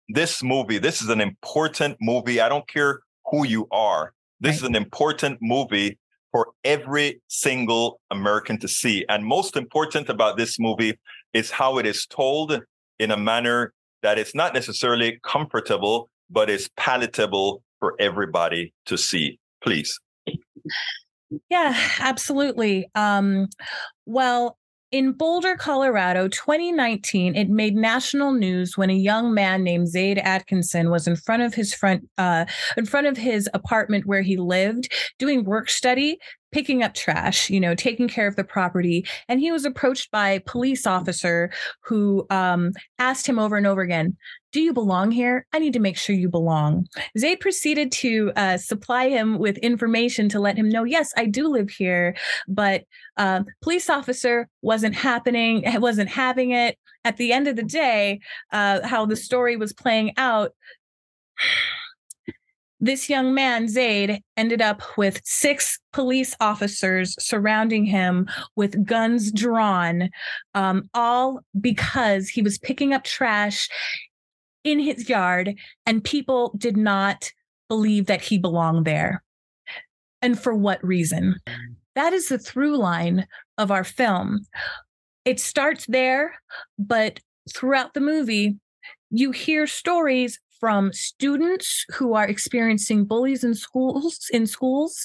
this 0.09 0.43
movie. 0.43 0.79
This 0.79 1.03
is 1.03 1.09
an 1.09 1.21
important 1.21 1.97
movie. 2.01 2.41
I 2.41 2.49
don't 2.49 2.67
care 2.69 3.01
who 3.31 3.47
you 3.47 3.67
are. 3.71 4.13
This 4.41 4.57
right. 4.57 4.63
is 4.63 4.63
an 4.69 4.77
important 4.77 5.39
movie 5.41 5.99
for 6.35 6.49
every 6.65 7.23
single 7.29 8.01
American 8.11 8.59
to 8.59 8.67
see. 8.67 9.05
And 9.09 9.25
most 9.25 9.57
important 9.57 10.09
about 10.09 10.37
this 10.37 10.59
movie 10.59 10.99
is 11.33 11.53
how 11.53 11.79
it 11.79 11.87
is 11.87 12.07
told 12.07 12.61
in 12.99 13.13
a 13.13 13.17
manner 13.17 13.73
that 14.03 14.19
is 14.19 14.35
not 14.35 14.53
necessarily 14.53 15.21
comfortable, 15.23 16.11
but 16.29 16.51
is 16.51 16.69
palatable 16.77 17.63
for 17.79 17.95
everybody 18.01 18.75
to 18.87 18.99
see. 18.99 19.39
Please. 19.63 20.01
Yeah, 21.49 21.73
absolutely. 22.01 22.91
Um, 22.97 23.49
well, 24.05 24.59
in 24.95 25.11
Boulder, 25.11 25.57
Colorado, 25.57 26.29
2019, 26.29 27.35
it 27.35 27.49
made 27.49 27.75
national 27.75 28.33
news 28.33 28.79
when 28.79 28.91
a 28.91 28.95
young 28.95 29.35
man 29.35 29.65
named 29.65 29.89
Zayd 29.89 30.19
Atkinson 30.19 30.89
was 30.89 31.09
in 31.09 31.17
front 31.17 31.43
of 31.43 31.53
his 31.53 31.75
front, 31.75 32.09
uh, 32.17 32.45
in 32.77 32.87
front 32.87 33.09
of 33.09 33.17
his 33.17 33.51
apartment 33.55 34.07
where 34.07 34.23
he 34.23 34.37
lived, 34.37 34.93
doing 35.19 35.43
work 35.43 35.69
study, 35.69 36.17
picking 36.55 36.85
up 36.85 36.95
trash, 36.95 37.51
you 37.51 37.59
know, 37.59 37.75
taking 37.75 38.07
care 38.07 38.29
of 38.29 38.37
the 38.37 38.45
property. 38.45 39.05
And 39.29 39.41
he 39.41 39.51
was 39.51 39.65
approached 39.65 40.13
by 40.13 40.31
a 40.31 40.41
police 40.41 40.87
officer 40.87 41.51
who 41.81 42.29
um, 42.31 42.71
asked 43.01 43.27
him 43.27 43.41
over 43.41 43.57
and 43.57 43.67
over 43.67 43.83
again, 43.83 44.17
do 44.53 44.61
you 44.61 44.73
belong 44.73 45.11
here? 45.11 45.47
I 45.53 45.59
need 45.59 45.73
to 45.73 45.81
make 45.81 45.97
sure 45.97 46.15
you 46.15 46.29
belong. 46.29 46.87
Zayd 47.19 47.41
proceeded 47.41 47.91
to 47.91 48.31
uh, 48.37 48.57
supply 48.57 49.09
him 49.09 49.41
with 49.41 49.59
information 49.59 50.29
to 50.29 50.39
let 50.39 50.57
him 50.57 50.69
know, 50.69 50.85
yes, 50.85 51.13
I 51.17 51.27
do 51.27 51.49
live 51.49 51.71
here, 51.71 52.15
but 52.47 52.85
uh, 53.17 53.43
police 53.61 53.91
officer 53.91 54.49
wasn't 54.63 54.95
happening, 54.95 55.65
wasn't 55.81 56.09
having 56.09 56.53
it. 56.53 56.79
At 57.05 57.17
the 57.17 57.33
end 57.33 57.49
of 57.49 57.57
the 57.57 57.65
day, 57.65 58.21
uh, 58.53 58.87
how 58.87 59.07
the 59.07 59.17
story 59.17 59.57
was 59.57 59.73
playing 59.73 60.13
out 60.17 60.53
this 62.85 63.09
young 63.09 63.33
man, 63.33 63.67
Zayd, 63.67 64.21
ended 64.37 64.61
up 64.61 64.83
with 64.99 65.21
six 65.25 65.79
police 65.93 66.37
officers 66.39 67.17
surrounding 67.19 67.87
him 67.87 68.29
with 68.57 68.85
guns 68.85 69.33
drawn, 69.33 70.11
um, 70.55 70.83
all 70.93 71.41
because 71.59 72.29
he 72.29 72.43
was 72.43 72.59
picking 72.59 72.93
up 72.93 73.05
trash 73.05 73.69
in 74.65 74.79
his 74.79 75.09
yard 75.09 75.55
and 75.87 76.05
people 76.05 76.55
did 76.59 76.77
not 76.77 77.33
believe 77.69 78.05
that 78.07 78.21
he 78.21 78.37
belonged 78.37 78.85
there. 78.85 79.23
And 80.21 80.39
for 80.39 80.55
what 80.55 80.85
reason? 80.85 81.37
That 81.95 82.13
is 82.13 82.29
the 82.29 82.39
through 82.39 82.77
line 82.77 83.27
of 83.57 83.71
our 83.71 83.85
film. 83.85 84.41
It 85.25 85.41
starts 85.41 85.87
there, 85.87 86.35
but 86.79 87.21
throughout 87.55 87.95
the 87.95 88.01
movie, 88.01 88.57
you 89.11 89.31
hear 89.31 89.67
stories 89.67 90.39
from 90.61 90.93
students 90.93 91.85
who 91.93 92.15
are 92.15 92.27
experiencing 92.27 93.05
bullies 93.05 93.45
in 93.45 93.55
schools 93.55 94.29
in 94.33 94.47
schools 94.47 95.05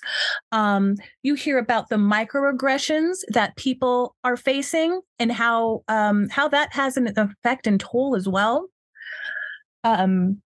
um, 0.51 0.95
you 1.23 1.35
hear 1.35 1.57
about 1.57 1.89
the 1.89 1.95
microaggressions 1.95 3.17
that 3.29 3.55
people 3.55 4.15
are 4.23 4.37
facing 4.37 5.01
and 5.17 5.31
how 5.31 5.83
um, 5.87 6.27
how 6.29 6.47
that 6.47 6.73
has 6.73 6.97
an 6.97 7.07
effect 7.17 7.67
and 7.67 7.79
toll 7.79 8.15
as 8.15 8.27
well. 8.27 8.67
Um, 9.83 10.41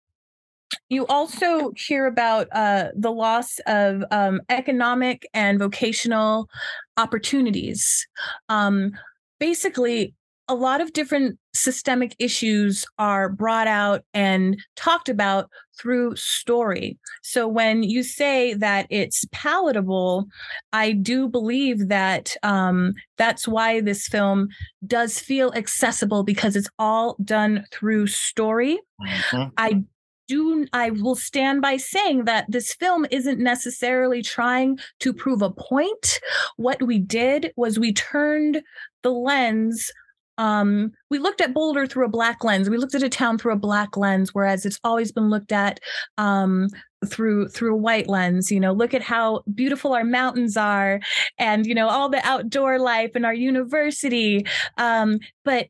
you 0.90 1.06
also 1.08 1.72
hear 1.76 2.06
about 2.06 2.48
uh, 2.52 2.90
the 2.96 3.12
loss 3.12 3.60
of 3.68 4.04
um, 4.12 4.42
economic 4.50 5.28
and 5.34 5.60
vocational 5.60 6.50
opportunities. 6.98 8.08
Um, 8.50 8.92
basically 9.40 10.14
a 10.54 10.56
lot 10.56 10.82
of 10.82 10.94
different 10.94 11.40
systemic 11.56 12.16
issues 12.20 12.86
are 13.00 13.28
brought 13.28 13.66
out 13.66 14.04
and 14.14 14.56
talked 14.76 15.10
about 15.10 15.50
through 15.80 16.16
story. 16.16 16.96
So 17.24 17.48
when 17.48 17.82
you 17.82 18.04
say 18.04 18.54
that 18.54 18.86
it's 18.92 19.26
palatable, 19.32 20.28
I 20.72 20.92
do 20.92 21.28
believe 21.28 21.88
that 21.88 22.38
um, 22.44 22.94
that's 23.18 23.48
why 23.48 23.82
this 23.82 24.08
film 24.08 24.48
does 24.86 25.20
feel 25.20 25.52
accessible 25.56 26.24
because 26.24 26.56
it's 26.56 26.70
all 26.78 27.16
done 27.24 27.66
through 27.72 28.06
story. 28.06 28.80
Mm-hmm. 29.02 29.50
I 29.58 29.84
do 30.28 30.68
I 30.72 30.92
will 30.92 31.16
stand 31.16 31.64
by 31.64 31.78
saying 31.78 32.26
that 32.26 32.46
this 32.48 32.74
film 32.74 33.08
isn't 33.10 33.40
necessarily 33.40 34.22
trying 34.22 34.78
to 35.00 35.14
prove 35.14 35.42
a 35.42 35.50
point. 35.50 36.20
What 36.58 36.84
we 36.84 37.00
did 37.00 37.52
was 37.58 37.80
we 37.80 37.92
turned 37.92 38.62
the 39.02 39.12
lens 39.12 39.92
um, 40.38 40.92
we 41.10 41.20
looked 41.20 41.42
at 41.42 41.54
Boulder 41.54 41.86
through 41.86 42.06
a 42.06 42.10
black 42.10 42.44
lens. 42.44 42.70
We 42.70 42.78
looked 42.78 42.96
at 42.96 43.04
a 43.04 43.10
town 43.10 43.38
through 43.38 43.54
a 43.54 43.58
black 43.58 43.96
lens, 43.96 44.34
whereas 44.34 44.66
it's 44.66 44.80
always 44.84 45.12
been 45.12 45.30
looked 45.30 45.52
at 45.52 45.80
um, 46.18 46.68
through 47.08 47.50
through 47.50 47.74
a 47.74 47.78
white 47.78 48.08
lens. 48.08 48.52
You 48.52 48.60
know, 48.60 48.74
look 48.74 48.94
at 48.94 49.02
how 49.02 49.44
beautiful 49.54 49.94
our 49.94 50.04
mountains 50.04 50.58
are, 50.58 51.00
and 51.38 51.66
you 51.66 51.76
know 51.76 51.88
all 51.88 52.10
the 52.10 52.26
outdoor 52.26 52.80
life 52.80 53.12
and 53.16 53.26
our 53.26 53.34
university. 53.34 54.46
Um, 54.78 55.20
but 55.46 55.68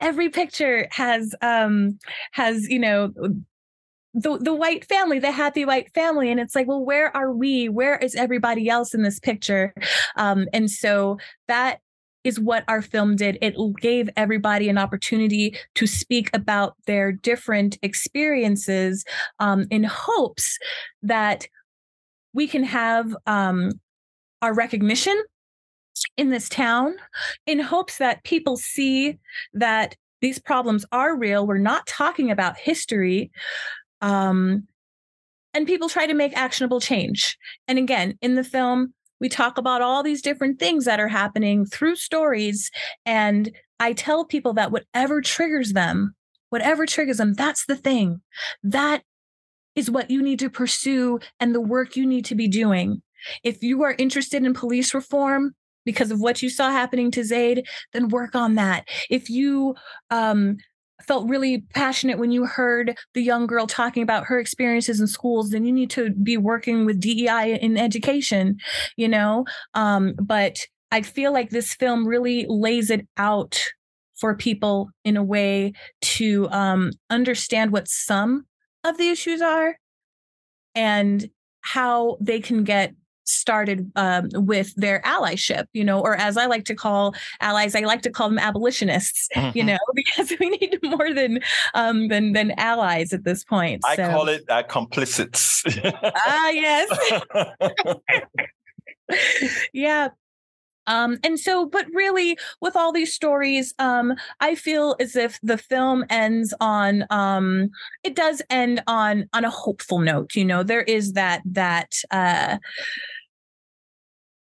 every 0.00 0.28
picture 0.28 0.88
has 0.90 1.34
um, 1.40 1.98
has 2.32 2.68
you 2.68 2.78
know 2.78 3.12
the 4.16 4.38
the 4.38 4.54
white 4.54 4.84
family, 4.86 5.18
the 5.18 5.30
happy 5.30 5.64
white 5.64 5.92
family, 5.94 6.30
and 6.30 6.40
it's 6.40 6.54
like, 6.54 6.66
well, 6.66 6.84
where 6.84 7.14
are 7.16 7.32
we? 7.32 7.68
Where 7.68 7.96
is 7.96 8.14
everybody 8.14 8.68
else 8.68 8.94
in 8.94 9.02
this 9.02 9.20
picture? 9.20 9.74
Um, 10.16 10.48
and 10.52 10.70
so 10.70 11.18
that 11.48 11.80
is 12.26 12.40
what 12.40 12.64
our 12.68 12.82
film 12.82 13.16
did. 13.16 13.38
It 13.40 13.54
gave 13.80 14.10
everybody 14.16 14.68
an 14.68 14.78
opportunity 14.78 15.56
to 15.76 15.86
speak 15.86 16.28
about 16.34 16.74
their 16.86 17.12
different 17.12 17.78
experiences 17.82 19.04
um, 19.38 19.66
in 19.70 19.84
hopes 19.84 20.58
that 21.02 21.46
we 22.34 22.46
can 22.46 22.64
have 22.64 23.16
um, 23.26 23.70
our 24.42 24.52
recognition 24.52 25.22
in 26.16 26.30
this 26.30 26.48
town, 26.48 26.96
in 27.46 27.60
hopes 27.60 27.98
that 27.98 28.24
people 28.24 28.56
see 28.56 29.18
that 29.54 29.94
these 30.20 30.38
problems 30.38 30.84
are 30.92 31.16
real. 31.16 31.46
We're 31.46 31.58
not 31.58 31.86
talking 31.86 32.30
about 32.30 32.58
history. 32.58 33.30
Um, 34.00 34.66
and 35.54 35.66
people 35.66 35.88
try 35.88 36.06
to 36.06 36.12
make 36.14 36.36
actionable 36.36 36.80
change. 36.80 37.38
And 37.66 37.78
again, 37.78 38.18
in 38.20 38.34
the 38.34 38.44
film, 38.44 38.92
we 39.20 39.28
talk 39.28 39.58
about 39.58 39.82
all 39.82 40.02
these 40.02 40.22
different 40.22 40.58
things 40.58 40.84
that 40.84 41.00
are 41.00 41.08
happening 41.08 41.64
through 41.64 41.96
stories. 41.96 42.70
And 43.04 43.50
I 43.80 43.92
tell 43.92 44.24
people 44.24 44.52
that 44.54 44.72
whatever 44.72 45.20
triggers 45.20 45.72
them, 45.72 46.14
whatever 46.50 46.86
triggers 46.86 47.18
them, 47.18 47.34
that's 47.34 47.66
the 47.66 47.76
thing. 47.76 48.20
That 48.62 49.02
is 49.74 49.90
what 49.90 50.10
you 50.10 50.22
need 50.22 50.38
to 50.40 50.50
pursue 50.50 51.20
and 51.38 51.54
the 51.54 51.60
work 51.60 51.96
you 51.96 52.06
need 52.06 52.24
to 52.26 52.34
be 52.34 52.48
doing. 52.48 53.02
If 53.42 53.62
you 53.62 53.82
are 53.82 53.94
interested 53.98 54.44
in 54.44 54.54
police 54.54 54.94
reform, 54.94 55.54
because 55.84 56.10
of 56.10 56.20
what 56.20 56.42
you 56.42 56.50
saw 56.50 56.70
happening 56.70 57.10
to 57.12 57.24
Zayd, 57.24 57.66
then 57.92 58.08
work 58.08 58.34
on 58.34 58.56
that. 58.56 58.86
If 59.08 59.30
you 59.30 59.76
um, 60.10 60.58
felt 61.02 61.28
really 61.28 61.64
passionate 61.74 62.18
when 62.18 62.30
you 62.30 62.46
heard 62.46 62.96
the 63.14 63.22
young 63.22 63.46
girl 63.46 63.66
talking 63.66 64.02
about 64.02 64.24
her 64.24 64.38
experiences 64.38 65.00
in 65.00 65.06
schools 65.06 65.50
then 65.50 65.64
you 65.64 65.72
need 65.72 65.90
to 65.90 66.10
be 66.10 66.36
working 66.36 66.84
with 66.84 67.00
dei 67.00 67.58
in 67.60 67.76
education 67.76 68.58
you 68.96 69.08
know? 69.08 69.44
Um, 69.74 70.14
but 70.20 70.58
i 70.92 71.02
feel 71.02 71.32
like 71.32 71.50
this 71.50 71.74
film 71.74 72.06
really 72.06 72.46
lays 72.48 72.90
it 72.90 73.06
out 73.16 73.60
for 74.16 74.34
people 74.34 74.88
in 75.04 75.16
a 75.16 75.22
way 75.22 75.72
to 76.00 76.48
um, 76.50 76.90
understand 77.10 77.70
what 77.70 77.88
some 77.88 78.46
of 78.84 78.96
the 78.96 79.08
issues 79.08 79.42
are 79.42 79.76
and 80.74 81.28
how 81.60 82.16
they 82.20 82.40
can 82.40 82.64
get 82.64 82.94
started 83.26 83.90
um, 83.96 84.28
with 84.34 84.74
their 84.76 85.00
allyship, 85.02 85.66
you 85.72 85.84
know, 85.84 86.00
or 86.00 86.16
as 86.16 86.36
I 86.36 86.46
like 86.46 86.64
to 86.66 86.74
call 86.74 87.14
allies, 87.40 87.74
I 87.74 87.80
like 87.80 88.02
to 88.02 88.10
call 88.10 88.28
them 88.28 88.38
abolitionists, 88.38 89.28
mm-hmm. 89.34 89.56
you 89.56 89.64
know, 89.64 89.78
because 89.94 90.32
we 90.40 90.50
need 90.50 90.78
more 90.82 91.12
than 91.12 91.40
um, 91.74 92.08
than 92.08 92.32
than 92.32 92.52
allies 92.52 93.12
at 93.12 93.24
this 93.24 93.44
point. 93.44 93.82
I 93.84 93.96
so. 93.96 94.08
call 94.08 94.28
it 94.28 94.44
uh, 94.48 94.62
complicits. 94.64 95.62
ah, 96.04 96.48
yes. 96.50 96.88
yeah. 99.72 100.08
Um, 100.86 101.18
and 101.24 101.38
so, 101.38 101.66
but 101.66 101.86
really, 101.92 102.38
with 102.60 102.76
all 102.76 102.92
these 102.92 103.12
stories, 103.12 103.74
um, 103.78 104.14
I 104.40 104.54
feel 104.54 104.96
as 105.00 105.16
if 105.16 105.38
the 105.42 105.58
film 105.58 106.04
ends 106.10 106.54
on 106.60 107.04
um, 107.10 107.70
it 108.04 108.14
does 108.14 108.40
end 108.50 108.82
on 108.86 109.28
on 109.32 109.44
a 109.44 109.50
hopeful 109.50 109.98
note. 109.98 110.34
You 110.34 110.44
know, 110.44 110.62
there 110.62 110.82
is 110.82 111.14
that 111.14 111.42
that 111.44 111.92
uh, 112.10 112.58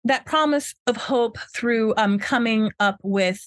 that 0.05 0.27
promise 0.27 0.75
of 0.87 0.97
hope 0.97 1.39
through 1.55 1.95
um, 1.97 2.19
coming 2.19 2.71
up 2.81 2.99
with 3.03 3.41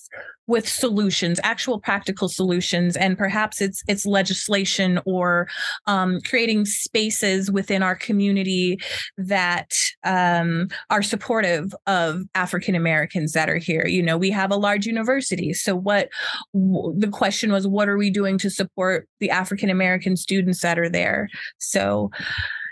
with 0.48 0.68
solutions 0.68 1.42
actual 1.44 1.80
practical 1.80 2.30
solutions 2.30 2.96
and 2.96 3.18
perhaps 3.18 3.62
it's 3.62 3.84
it's 3.88 4.06
legislation 4.06 5.00
or 5.06 5.48
um, 5.88 6.20
creating 6.22 6.66
spaces 6.66 7.52
within 7.52 7.84
our 7.84 7.96
community 7.96 8.80
that 9.18 9.74
um, 10.06 10.68
are 10.90 11.02
supportive 11.02 11.76
of 11.86 12.22
african 12.34 12.76
americans 12.76 13.34
that 13.34 13.50
are 13.50 13.58
here. 13.58 13.86
You 13.86 14.02
know 14.02 14.18
we 14.18 14.32
have 14.32 14.52
a 14.52 14.56
large 14.56 14.86
university 14.86 15.54
so 15.54 15.76
what 15.76 16.10
w- 16.54 16.94
the 16.98 17.10
question 17.10 17.52
was 17.52 17.68
what 17.68 17.90
are 17.90 17.98
we 17.98 18.10
doing 18.10 18.38
to 18.40 18.50
support 18.50 19.08
the 19.20 19.30
african 19.30 19.70
american 19.70 20.16
students 20.16 20.62
that 20.62 20.80
are 20.80 20.90
there? 20.90 21.28
So 21.58 22.10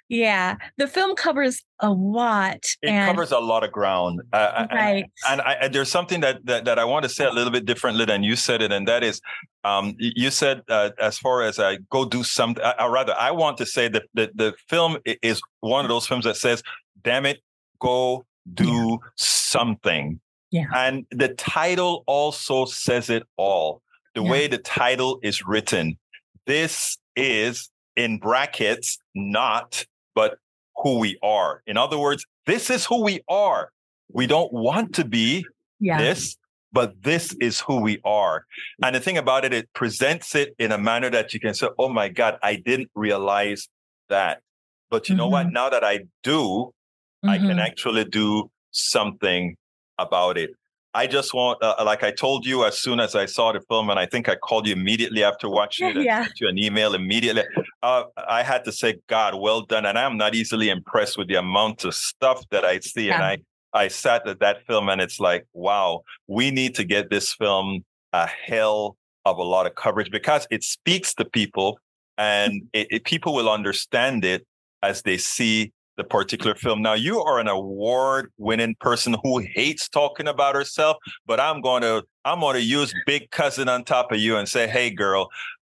yeah, 0.07 0.55
the 0.77 0.88
film 0.88 1.15
covers 1.15 1.63
a 1.79 1.89
lot. 1.89 2.57
It 2.81 2.89
and, 2.89 3.09
covers 3.09 3.31
a 3.31 3.39
lot 3.39 3.63
of 3.63 3.71
ground. 3.71 4.21
Uh, 4.31 4.67
right. 4.71 5.05
And, 5.27 5.41
and, 5.41 5.41
I, 5.41 5.67
there's 5.67 5.89
something 5.89 6.21
that, 6.21 6.45
that, 6.45 6.65
that 6.65 6.77
I 6.77 6.85
want 6.85 7.03
to 7.03 7.09
say 7.09 7.25
a 7.25 7.31
little 7.31 7.51
bit 7.51 7.65
differently 7.65 8.05
than 8.05 8.21
you 8.21 8.35
said 8.35 8.62
it, 8.62 8.71
and 8.71 8.88
that 8.88 9.03
is, 9.03 9.19
um, 9.63 9.95
you 9.97 10.29
said 10.29 10.62
uh, 10.69 10.91
as 11.00 11.17
far 11.17 11.41
as 11.41 11.57
I 11.57 11.77
go 11.89 12.05
do 12.05 12.24
something, 12.24 12.63
or 12.79 12.91
rather, 12.91 13.15
I 13.17 13.31
want 13.31 13.57
to 13.57 13.65
say 13.65 13.88
that 13.88 14.03
the, 14.13 14.31
the 14.35 14.53
film 14.69 14.97
is 15.05 15.41
one 15.62 15.83
of 15.85 15.89
those 15.89 16.05
films 16.05 16.25
that 16.25 16.38
says, 16.38 16.62
"Damn 17.03 17.25
it, 17.25 17.41
go 17.79 18.25
do 18.53 18.65
yeah. 18.65 18.97
something." 19.15 20.19
Yeah. 20.51 20.65
And 20.74 21.05
the 21.12 21.29
title 21.29 22.03
also 22.05 22.65
says 22.65 23.09
it 23.09 23.24
all. 23.38 23.81
The 24.13 24.24
yeah. 24.24 24.31
way 24.31 24.47
the 24.47 24.59
title 24.59 25.19
is 25.24 25.45
written, 25.45 25.97
this 26.45 26.97
is 27.15 27.69
in 27.95 28.19
brackets 28.19 28.97
not 29.15 29.85
but 30.15 30.38
who 30.77 31.00
we 31.00 31.17
are. 31.22 31.62
In 31.67 31.77
other 31.77 32.00
words, 32.00 32.25
this 32.45 32.69
is 32.69 32.86
who 32.86 33.03
we 33.03 33.22
are. 33.29 33.69
We 34.12 34.27
don't 34.27 34.51
want 34.51 34.95
to 34.95 35.05
be 35.05 35.45
yeah. 35.79 35.98
this, 35.98 36.38
but 36.72 36.93
this 37.03 37.34
is 37.39 37.60
who 37.62 37.81
we 37.81 38.00
are. 38.03 38.45
And 38.84 38.95
the 38.95 39.00
thing 39.00 39.17
about 39.17 39.45
it, 39.45 39.53
it 39.53 39.72
presents 39.74 40.36
it 40.36 40.55
in 40.60 40.72
a 40.72 40.77
manner 40.77 41.10
that 41.10 41.34
you 41.34 41.39
can 41.39 41.53
say, 41.53 41.67
oh 41.77 41.89
my 41.89 42.10
God, 42.10 42.38
I 42.41 42.55
didn't 42.55 42.89
realize 42.95 43.67
that. 44.10 44.41
But 44.89 45.10
you 45.10 45.13
mm-hmm. 45.13 45.19
know 45.19 45.27
what? 45.27 45.45
Mm-hmm. 45.48 45.53
Now 45.53 45.69
that 45.69 45.84
I 45.84 46.01
do, 46.24 46.39
mm-hmm. 46.39 47.29
I 47.29 47.38
can 47.38 47.48
mm-hmm. 47.48 47.60
actually 47.60 48.05
do 48.05 48.50
something 48.72 49.55
about 49.98 50.38
it. 50.38 50.51
I 50.93 51.07
just 51.07 51.34
want, 51.34 51.62
uh, 51.62 51.75
like 51.86 52.03
I 52.03 52.12
told 52.12 52.45
you, 52.45 52.63
as 52.63 52.79
soon 52.79 53.01
as 53.01 53.15
I 53.15 53.25
saw 53.25 53.51
the 53.51 53.60
film, 53.60 53.89
and 53.89 54.00
I 54.00 54.05
think 54.05 54.29
I 54.29 54.36
called 54.36 54.65
you 54.65 54.74
immediately 54.74 55.25
after 55.25 55.50
watching 55.50 55.89
it, 55.89 55.98
yeah. 56.03 56.24
sent 56.24 56.39
you 56.39 56.48
an 56.48 56.57
email 56.57 56.93
immediately. 56.93 57.43
Uh, 57.86 58.06
I 58.27 58.42
had 58.42 58.65
to 58.65 58.72
say, 58.72 58.96
God, 59.08 59.36
well 59.36 59.62
done. 59.62 59.86
And 59.86 59.96
I'm 59.96 60.18
not 60.18 60.34
easily 60.34 60.70
impressed 60.70 61.20
with 61.20 61.27
the 61.27 61.36
amount 61.36 61.86
of 61.86 61.94
stuff 61.94 62.44
that 62.50 62.65
I 62.65 62.80
see. 62.80 63.08
Yeah. 63.08 63.15
And 63.15 63.24
I, 63.24 63.38
I 63.84 63.89
sat 63.89 64.27
at 64.27 64.39
that 64.39 64.65
film, 64.65 64.89
and 64.89 65.00
it's 65.00 65.20
like, 65.20 65.46
wow, 65.54 66.01
we 66.27 66.50
need 66.50 66.74
to 66.75 66.84
get 66.84 67.12
this 67.12 67.34
film 67.34 67.86
a 68.12 68.25
hell 68.25 68.98
of 69.25 69.38
a 69.38 69.44
lot 69.44 69.68
of 69.68 69.75
coverage 69.75 70.10
because 70.10 70.48
it 70.50 70.63
speaks 70.63 71.13
to 71.13 71.25
people, 71.25 71.77
and 72.18 72.63
it, 72.74 72.88
it, 72.89 73.04
people 73.04 73.36
will 73.36 73.51
understand 73.51 74.25
it 74.25 74.48
as 74.82 75.04
they 75.04 75.18
see 75.18 75.72
the 75.98 76.04
particular 76.04 76.56
film. 76.56 76.82
Now, 76.82 76.94
you 76.94 77.22
are 77.22 77.39
an 77.39 77.48
award-winning 77.48 78.75
person 78.80 79.15
who 79.24 79.44
hates 79.54 79.88
talking 79.88 80.27
about 80.27 80.56
herself, 80.56 80.98
but 81.27 81.39
I'm 81.39 81.62
going 81.62 81.84
to 81.84 82.04
I'm 82.25 82.39
going 82.39 82.56
to 82.56 82.63
use 82.63 82.92
Big 83.06 83.30
Cousin 83.30 83.70
on 83.70 83.84
top 83.84 84.12
of 84.12 84.18
you 84.18 84.38
and 84.38 84.50
say, 84.50 84.68
"Hey, 84.68 84.89
girl." 84.89 85.30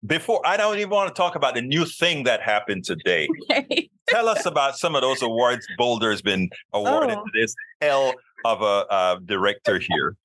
Before 0.07 0.40
I 0.47 0.57
don't 0.57 0.78
even 0.78 0.90
want 0.90 1.14
to 1.14 1.14
talk 1.14 1.35
about 1.35 1.55
the 1.55 1.62
new 1.62 1.85
thing 1.85 2.25
that 2.25 2.40
happened 2.40 2.85
today. 2.85 3.29
Okay. 3.51 3.90
Tell 4.09 4.29
us 4.29 4.46
about 4.46 4.79
some 4.79 4.94
of 4.94 5.03
those 5.03 5.20
awards 5.22 5.66
Boulder's 5.77 6.22
been 6.22 6.49
awarded 6.72 7.18
oh. 7.18 7.25
to 7.25 7.31
this 7.35 7.55
hell 7.81 8.14
of 8.44 8.62
a 8.62 8.87
uh, 8.90 9.18
director 9.25 9.79
here. 9.79 10.16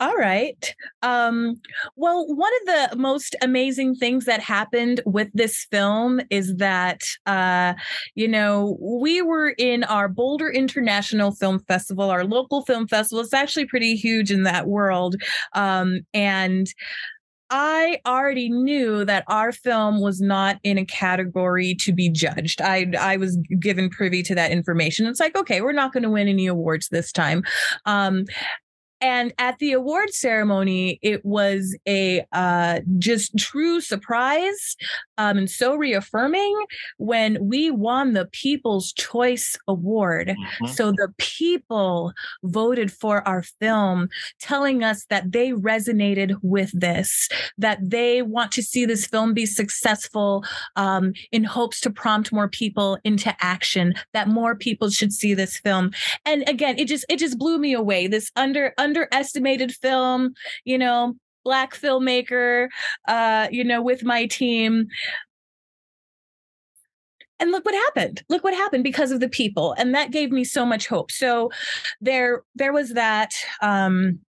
All 0.00 0.14
right. 0.16 0.74
Um, 1.02 1.60
well, 1.96 2.26
one 2.26 2.52
of 2.60 2.66
the 2.90 2.96
most 2.96 3.36
amazing 3.40 3.94
things 3.94 4.24
that 4.24 4.40
happened 4.40 5.00
with 5.06 5.28
this 5.32 5.66
film 5.70 6.20
is 6.30 6.56
that, 6.56 7.00
uh, 7.26 7.74
you 8.14 8.28
know, 8.28 8.76
we 8.80 9.22
were 9.22 9.54
in 9.56 9.84
our 9.84 10.08
Boulder 10.08 10.50
International 10.50 11.32
Film 11.32 11.60
Festival, 11.60 12.10
our 12.10 12.24
local 12.24 12.64
film 12.64 12.88
festival. 12.88 13.22
It's 13.22 13.32
actually 13.32 13.66
pretty 13.66 13.94
huge 13.94 14.30
in 14.30 14.42
that 14.42 14.66
world. 14.66 15.16
Um, 15.54 16.00
and 16.12 16.66
I 17.50 18.00
already 18.06 18.48
knew 18.48 19.04
that 19.04 19.24
our 19.28 19.52
film 19.52 20.00
was 20.00 20.20
not 20.20 20.58
in 20.62 20.78
a 20.78 20.84
category 20.84 21.74
to 21.80 21.92
be 21.92 22.08
judged. 22.08 22.60
I 22.60 22.92
I 22.98 23.16
was 23.16 23.36
given 23.60 23.90
privy 23.90 24.22
to 24.24 24.34
that 24.34 24.50
information. 24.50 25.06
It's 25.06 25.20
like, 25.20 25.36
okay, 25.36 25.60
we're 25.60 25.72
not 25.72 25.92
going 25.92 26.02
to 26.04 26.10
win 26.10 26.28
any 26.28 26.46
awards 26.46 26.88
this 26.88 27.12
time. 27.12 27.44
Um, 27.84 28.24
and 29.04 29.34
at 29.36 29.58
the 29.58 29.72
award 29.72 30.14
ceremony, 30.14 30.98
it 31.02 31.22
was 31.26 31.76
a 31.86 32.24
uh, 32.32 32.80
just 32.98 33.36
true 33.36 33.82
surprise 33.82 34.76
um, 35.18 35.36
and 35.36 35.50
so 35.50 35.74
reaffirming 35.74 36.58
when 36.96 37.36
we 37.40 37.70
won 37.70 38.14
the 38.14 38.26
People's 38.26 38.92
Choice 38.94 39.58
Award. 39.68 40.28
Mm-hmm. 40.28 40.66
So 40.68 40.90
the 40.90 41.12
people 41.18 42.12
voted 42.42 42.90
for 42.90 43.26
our 43.28 43.42
film, 43.60 44.08
telling 44.40 44.82
us 44.82 45.04
that 45.10 45.32
they 45.32 45.52
resonated 45.52 46.36
with 46.42 46.70
this, 46.72 47.28
that 47.58 47.78
they 47.82 48.22
want 48.22 48.52
to 48.52 48.62
see 48.62 48.86
this 48.86 49.06
film 49.06 49.34
be 49.34 49.46
successful 49.46 50.44
um, 50.76 51.12
in 51.30 51.44
hopes 51.44 51.80
to 51.80 51.90
prompt 51.90 52.32
more 52.32 52.48
people 52.48 52.98
into 53.04 53.34
action, 53.40 53.94
that 54.14 54.28
more 54.28 54.54
people 54.54 54.88
should 54.90 55.12
see 55.12 55.34
this 55.34 55.58
film. 55.58 55.90
And 56.24 56.48
again, 56.48 56.78
it 56.78 56.86
just 56.88 57.04
it 57.08 57.18
just 57.18 57.38
blew 57.38 57.58
me 57.58 57.74
away. 57.74 58.06
This 58.06 58.30
under 58.34 58.72
under 58.78 58.93
underestimated 58.94 59.72
film, 59.72 60.34
you 60.64 60.78
know, 60.78 61.14
black 61.44 61.74
filmmaker, 61.74 62.68
uh, 63.08 63.48
you 63.50 63.64
know, 63.64 63.82
with 63.82 64.04
my 64.04 64.26
team. 64.26 64.86
And 67.40 67.50
look 67.50 67.64
what 67.64 67.74
happened. 67.74 68.22
Look 68.28 68.44
what 68.44 68.54
happened 68.54 68.84
because 68.84 69.10
of 69.10 69.20
the 69.20 69.28
people. 69.28 69.74
And 69.76 69.94
that 69.94 70.12
gave 70.12 70.30
me 70.30 70.44
so 70.44 70.64
much 70.64 70.86
hope. 70.86 71.10
So 71.10 71.50
there 72.00 72.42
there 72.54 72.72
was 72.72 72.90
that 72.94 73.34
um 73.60 74.20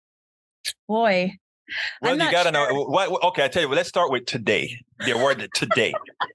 boy, 0.89 1.33
well, 2.01 2.15
you 2.15 2.31
got 2.31 2.45
to 2.45 2.53
sure. 2.53 2.73
know 2.73 2.85
what. 2.85 3.23
Okay, 3.25 3.45
I 3.45 3.49
tell 3.49 3.63
you. 3.63 3.69
Let's 3.69 3.89
start 3.89 4.11
with 4.11 4.27
today. 4.27 4.81
The 5.01 5.13
award 5.13 5.47
today. 5.55 5.93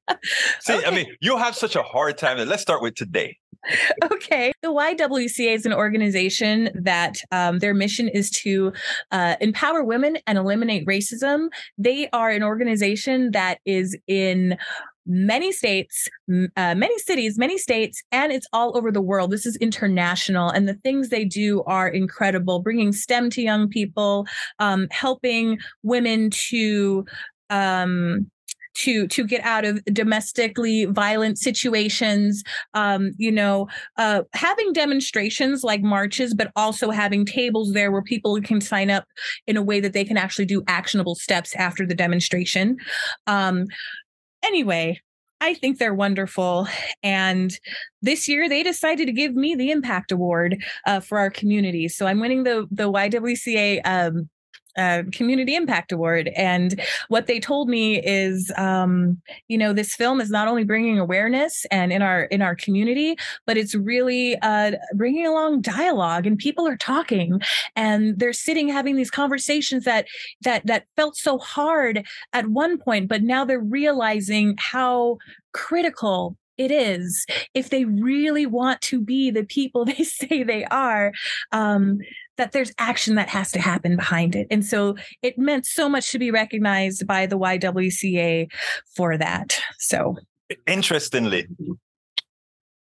See, 0.60 0.76
okay. 0.76 0.86
I 0.86 0.92
mean, 0.92 1.08
you 1.22 1.38
have 1.38 1.56
such 1.56 1.76
a 1.76 1.82
hard 1.82 2.18
time. 2.18 2.38
Let's 2.48 2.62
start 2.62 2.82
with 2.82 2.96
today. 2.96 3.38
okay. 4.12 4.52
The 4.62 4.70
YWCA 4.70 5.54
is 5.56 5.66
an 5.66 5.74
organization 5.74 6.70
that 6.76 7.18
um, 7.32 7.60
their 7.60 7.74
mission 7.74 8.08
is 8.08 8.30
to 8.32 8.74
uh, 9.12 9.36
empower 9.42 9.84
women 9.84 10.18
and 10.28 10.38
eliminate 10.38 10.86
racism. 10.88 11.50
They 11.78 12.10
are 12.12 12.30
an 12.30 12.44
organization 12.44 13.32
that 13.32 13.60
is 13.66 13.98
in 14.08 14.58
many 15.06 15.52
states, 15.52 16.08
uh, 16.30 16.76
many 16.76 16.98
cities, 17.00 17.38
many 17.38 17.58
states, 17.58 18.02
and 18.12 18.32
it's 18.32 18.48
all 18.54 18.78
over 18.78 18.92
the 18.92 19.02
world. 19.02 19.32
This 19.32 19.46
is 19.46 19.56
international, 19.58 20.50
and 20.50 20.68
the 20.68 20.76
things 20.76 21.10
they 21.10 21.26
do 21.26 21.64
are 21.64 21.88
incredible. 21.88 22.60
Bringing 22.62 22.92
STEM 22.92 23.32
to 23.32 23.42
young 23.42 23.68
people, 23.68 24.28
um, 24.60 24.88
helping 24.92 25.58
women 25.84 26.30
to 26.50 27.06
um, 27.50 28.30
to 28.80 29.08
to 29.08 29.26
get 29.26 29.44
out 29.44 29.66
of 29.66 29.84
domestically 29.86 30.86
violent 30.86 31.38
situations 31.38 32.44
um, 32.74 33.12
you 33.18 33.32
know 33.32 33.68
uh, 33.98 34.22
having 34.34 34.74
demonstrations 34.74 35.64
like 35.64 35.82
marches 35.82 36.34
but 36.34 36.52
also 36.56 36.90
having 36.90 37.26
tables 37.26 37.74
there 37.74 37.92
where 37.92 38.02
people 38.02 38.40
can 38.42 38.62
sign 38.62 38.90
up 38.90 39.06
in 39.48 39.58
a 39.58 39.62
way 39.62 39.80
that 39.80 39.94
they 39.94 40.06
can 40.06 40.18
actually 40.18 40.46
do 40.46 40.64
actionable 40.68 41.16
steps 41.16 41.56
after 41.56 41.86
the 41.86 41.96
demonstration 41.96 42.78
um, 43.28 43.66
anyway 44.44 45.00
I 45.42 45.54
think 45.54 45.78
they're 45.78 45.94
wonderful. 45.94 46.68
And 47.02 47.58
this 48.02 48.28
year 48.28 48.50
they 48.50 48.62
decided 48.62 49.06
to 49.06 49.14
give 49.14 49.36
me 49.36 49.56
the 49.56 49.72
Impact 49.72 50.12
Award 50.12 50.62
uh, 50.86 51.00
for 51.00 51.18
our 51.18 51.30
community. 51.30 51.88
So 51.88 52.08
I'm 52.08 52.20
winning 52.20 52.44
the 52.44 52.68
the 52.72 52.92
YWCA 52.92 53.80
um, 53.86 54.30
uh, 54.78 55.04
community 55.12 55.56
impact 55.56 55.92
award 55.92 56.30
and 56.36 56.80
what 57.08 57.28
they 57.28 57.40
told 57.40 57.68
me 57.70 58.02
is 58.04 58.52
um, 58.58 59.20
you 59.48 59.58
know 59.58 59.74
this 59.74 59.96
film 59.96 60.22
is 60.22 60.30
not 60.30 60.48
only 60.48 60.64
bringing 60.64 61.00
awareness 61.00 61.66
and 61.72 61.92
in 61.92 62.02
our 62.02 62.24
in 62.24 62.42
our 62.42 62.56
community 62.56 63.16
but 63.46 63.58
it's 63.58 63.76
really 63.76 64.38
uh, 64.42 64.72
bringing 64.94 65.26
along 65.26 65.62
dialogue 65.62 66.26
and 66.26 66.38
people 66.38 66.68
are 66.68 66.78
talking 66.78 67.42
and 67.76 68.20
they're 68.20 68.34
sitting 68.34 68.70
having 68.70 68.96
these 68.96 69.12
conversations 69.12 69.86
that 69.86 70.08
that 70.42 70.66
that 70.66 70.86
felt 70.96 71.16
so 71.16 71.38
hard 71.40 72.06
at 72.34 72.48
one 72.48 72.78
point 72.78 73.08
but 73.08 73.24
now 73.24 73.44
they're 73.44 73.60
realizing 73.60 74.56
how 74.60 75.18
critical 75.54 76.38
it 76.60 76.72
is. 76.72 77.26
If 77.54 77.70
they 77.70 77.86
really 77.86 78.46
want 78.46 78.82
to 78.82 79.02
be 79.02 79.32
the 79.32 79.46
people 79.46 79.86
they 79.86 80.04
say 80.04 80.44
they 80.44 80.66
are 80.66 81.14
um, 81.52 82.00
that 82.40 82.54
there's 82.54 82.72
action 82.80 83.16
that 83.16 83.30
has 83.30 83.52
to 83.52 83.60
happen 83.60 83.96
behind 83.96 84.36
it. 84.36 84.48
And 84.50 84.66
so 84.66 84.96
it 85.22 85.38
meant 85.38 85.66
so 85.66 85.88
much 85.88 86.12
to 86.12 86.20
be 86.20 86.32
recognized 86.32 87.06
by 87.06 87.28
the 87.28 87.38
YWCA 87.38 88.48
for 88.96 89.18
that. 89.18 89.60
So 89.78 90.16
interestingly, 90.66 91.48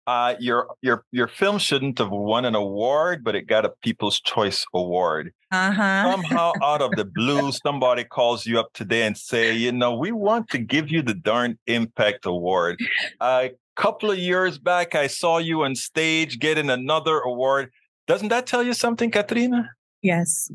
uh, 0.07 0.35
your 0.39 0.75
your 0.81 1.03
your 1.11 1.27
film 1.27 1.57
shouldn't 1.57 1.97
have 1.97 2.11
won 2.11 2.45
an 2.45 2.53
award, 2.53 3.23
but 3.23 3.35
it 3.35 3.47
got 3.47 3.65
a 3.65 3.69
People's 3.81 4.19
Choice 4.19 4.65
Award. 4.73 5.33
Uh-huh. 5.51 6.11
Somehow, 6.11 6.51
out 6.61 6.81
of 6.81 6.91
the 6.91 7.05
blue, 7.05 7.51
somebody 7.65 8.03
calls 8.03 8.45
you 8.45 8.59
up 8.59 8.71
today 8.73 9.03
and 9.03 9.17
say, 9.17 9.53
you 9.53 9.71
know, 9.71 9.95
we 9.95 10.11
want 10.11 10.49
to 10.49 10.59
give 10.59 10.91
you 10.91 11.01
the 11.01 11.13
darn 11.13 11.57
Impact 11.65 12.25
Award. 12.25 12.79
A 13.19 13.51
couple 13.75 14.11
of 14.11 14.19
years 14.19 14.59
back, 14.59 14.93
I 14.93 15.07
saw 15.07 15.39
you 15.39 15.63
on 15.63 15.75
stage 15.75 16.39
getting 16.39 16.69
another 16.69 17.19
award. 17.19 17.71
Doesn't 18.07 18.29
that 18.29 18.45
tell 18.45 18.63
you 18.63 18.73
something, 18.73 19.11
Katrina? 19.11 19.71
Yes. 20.01 20.51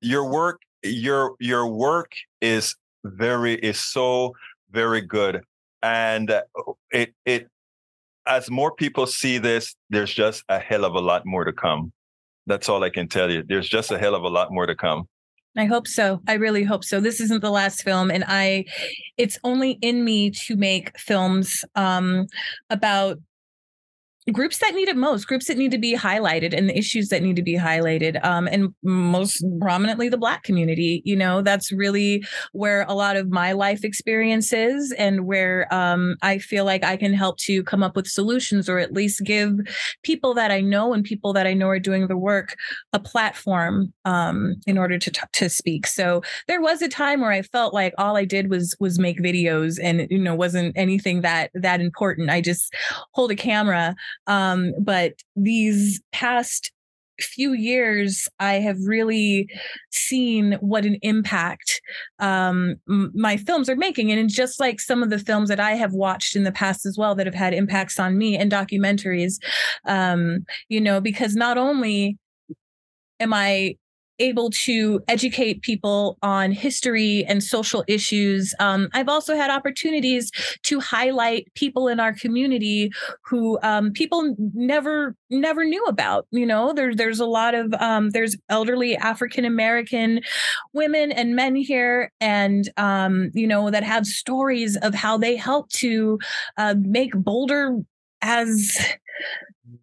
Your 0.00 0.28
work, 0.28 0.62
your 0.82 1.36
your 1.38 1.66
work 1.66 2.12
is 2.40 2.74
very 3.04 3.54
is 3.54 3.78
so 3.78 4.34
very 4.70 5.00
good, 5.00 5.42
and 5.82 6.32
it 6.90 7.14
it 7.24 7.48
as 8.26 8.50
more 8.50 8.74
people 8.74 9.06
see 9.06 9.38
this, 9.38 9.74
there's 9.90 10.12
just 10.12 10.44
a 10.48 10.58
hell 10.58 10.84
of 10.84 10.94
a 10.94 11.00
lot 11.00 11.22
more 11.26 11.44
to 11.44 11.52
come. 11.52 11.92
That's 12.46 12.68
all 12.68 12.82
I 12.82 12.90
can 12.90 13.08
tell 13.08 13.30
you. 13.30 13.42
There's 13.46 13.68
just 13.68 13.90
a 13.90 13.98
hell 13.98 14.14
of 14.14 14.22
a 14.22 14.28
lot 14.28 14.52
more 14.52 14.66
to 14.66 14.74
come. 14.74 15.08
I 15.56 15.64
hope 15.64 15.88
so. 15.88 16.20
I 16.28 16.34
really 16.34 16.62
hope 16.62 16.84
so. 16.84 17.00
This 17.00 17.20
isn't 17.20 17.40
the 17.40 17.50
last 17.50 17.82
film, 17.82 18.10
and 18.10 18.24
I, 18.26 18.66
it's 19.16 19.38
only 19.42 19.72
in 19.82 20.04
me 20.04 20.30
to 20.46 20.56
make 20.56 20.96
films 20.98 21.64
um, 21.74 22.26
about 22.70 23.18
groups 24.32 24.58
that 24.58 24.74
need 24.74 24.88
it 24.88 24.96
most, 24.96 25.26
groups 25.26 25.46
that 25.46 25.56
need 25.56 25.70
to 25.70 25.78
be 25.78 25.96
highlighted, 25.96 26.56
and 26.56 26.68
the 26.68 26.76
issues 26.76 27.08
that 27.08 27.22
need 27.22 27.36
to 27.36 27.42
be 27.42 27.54
highlighted, 27.54 28.22
um, 28.24 28.48
and 28.48 28.74
most 28.82 29.44
prominently 29.60 30.08
the 30.08 30.18
Black 30.18 30.42
community. 30.42 31.02
You 31.04 31.16
know, 31.16 31.42
that's 31.42 31.72
really 31.72 32.24
where 32.52 32.82
a 32.82 32.94
lot 32.94 33.16
of 33.16 33.30
my 33.30 33.52
life 33.52 33.82
experience 33.82 34.52
is, 34.52 34.92
and 34.92 35.26
where 35.26 35.72
um, 35.72 36.16
I 36.22 36.38
feel 36.38 36.64
like 36.64 36.84
I 36.84 36.96
can 36.96 37.14
help 37.14 37.38
to 37.38 37.62
come 37.64 37.82
up 37.82 37.96
with 37.96 38.06
solutions, 38.06 38.68
or 38.68 38.78
at 38.78 38.92
least 38.92 39.24
give 39.24 39.52
people 40.02 40.34
that 40.34 40.50
I 40.50 40.60
know 40.60 40.92
and 40.92 41.02
people 41.02 41.32
that 41.32 41.46
I 41.46 41.54
know 41.54 41.68
are 41.68 41.78
doing 41.78 42.06
the 42.06 42.16
work 42.16 42.56
a 42.92 42.98
platform 42.98 43.92
um, 44.04 44.56
in 44.66 44.76
order 44.76 44.98
to 44.98 45.10
t- 45.10 45.20
to 45.32 45.48
speak. 45.48 45.86
So 45.86 46.22
there 46.46 46.60
was 46.60 46.82
a 46.82 46.88
time 46.88 47.20
where 47.20 47.32
I 47.32 47.42
felt 47.42 47.72
like 47.72 47.94
all 47.96 48.16
I 48.16 48.26
did 48.26 48.50
was 48.50 48.76
was 48.80 48.98
make 48.98 49.18
videos, 49.18 49.78
and 49.82 50.06
you 50.10 50.18
know, 50.18 50.34
wasn't 50.34 50.76
anything 50.76 51.22
that 51.22 51.50
that 51.54 51.80
important. 51.80 52.28
I 52.28 52.42
just 52.42 52.74
hold 53.12 53.30
a 53.30 53.36
camera 53.36 53.94
um, 54.26 54.72
but 54.80 55.14
these 55.36 56.00
past 56.12 56.72
few 57.20 57.52
years, 57.52 58.28
I 58.38 58.54
have 58.54 58.78
really 58.80 59.48
seen 59.90 60.54
what 60.60 60.84
an 60.84 60.96
impact 61.02 61.80
um, 62.18 62.76
m- 62.88 63.12
my 63.14 63.36
films 63.36 63.68
are 63.68 63.76
making. 63.76 64.10
And 64.10 64.28
just 64.30 64.60
like 64.60 64.80
some 64.80 65.02
of 65.02 65.10
the 65.10 65.18
films 65.18 65.48
that 65.48 65.60
I 65.60 65.72
have 65.72 65.92
watched 65.92 66.36
in 66.36 66.44
the 66.44 66.52
past 66.52 66.86
as 66.86 66.96
well 66.98 67.14
that 67.14 67.26
have 67.26 67.34
had 67.34 67.54
impacts 67.54 67.98
on 67.98 68.18
me 68.18 68.36
and 68.36 68.50
documentaries, 68.50 69.34
um, 69.86 70.44
you 70.68 70.80
know, 70.80 71.00
because 71.00 71.34
not 71.34 71.58
only 71.58 72.16
am 73.18 73.32
I 73.34 73.76
able 74.20 74.50
to 74.50 75.00
educate 75.08 75.62
people 75.62 76.18
on 76.22 76.52
history 76.52 77.24
and 77.26 77.42
social 77.42 77.84
issues. 77.88 78.54
Um, 78.60 78.88
I've 78.92 79.08
also 79.08 79.34
had 79.34 79.50
opportunities 79.50 80.30
to 80.64 80.80
highlight 80.80 81.52
people 81.54 81.88
in 81.88 81.98
our 81.98 82.12
community 82.12 82.92
who 83.24 83.58
um, 83.62 83.92
people 83.92 84.36
never 84.54 85.16
never 85.30 85.64
knew 85.64 85.84
about. 85.84 86.26
You 86.30 86.46
know, 86.46 86.72
there's 86.72 86.96
there's 86.96 87.20
a 87.20 87.26
lot 87.26 87.54
of 87.54 87.72
um, 87.74 88.10
there's 88.10 88.36
elderly 88.48 88.96
African 88.96 89.44
American 89.44 90.20
women 90.72 91.12
and 91.12 91.34
men 91.34 91.54
here, 91.56 92.12
and 92.20 92.68
um, 92.76 93.30
you 93.34 93.46
know 93.46 93.70
that 93.70 93.82
have 93.82 94.06
stories 94.06 94.76
of 94.76 94.94
how 94.94 95.18
they 95.18 95.36
helped 95.36 95.74
to 95.76 96.18
uh, 96.56 96.74
make 96.78 97.12
Boulder 97.14 97.78
as 98.22 98.76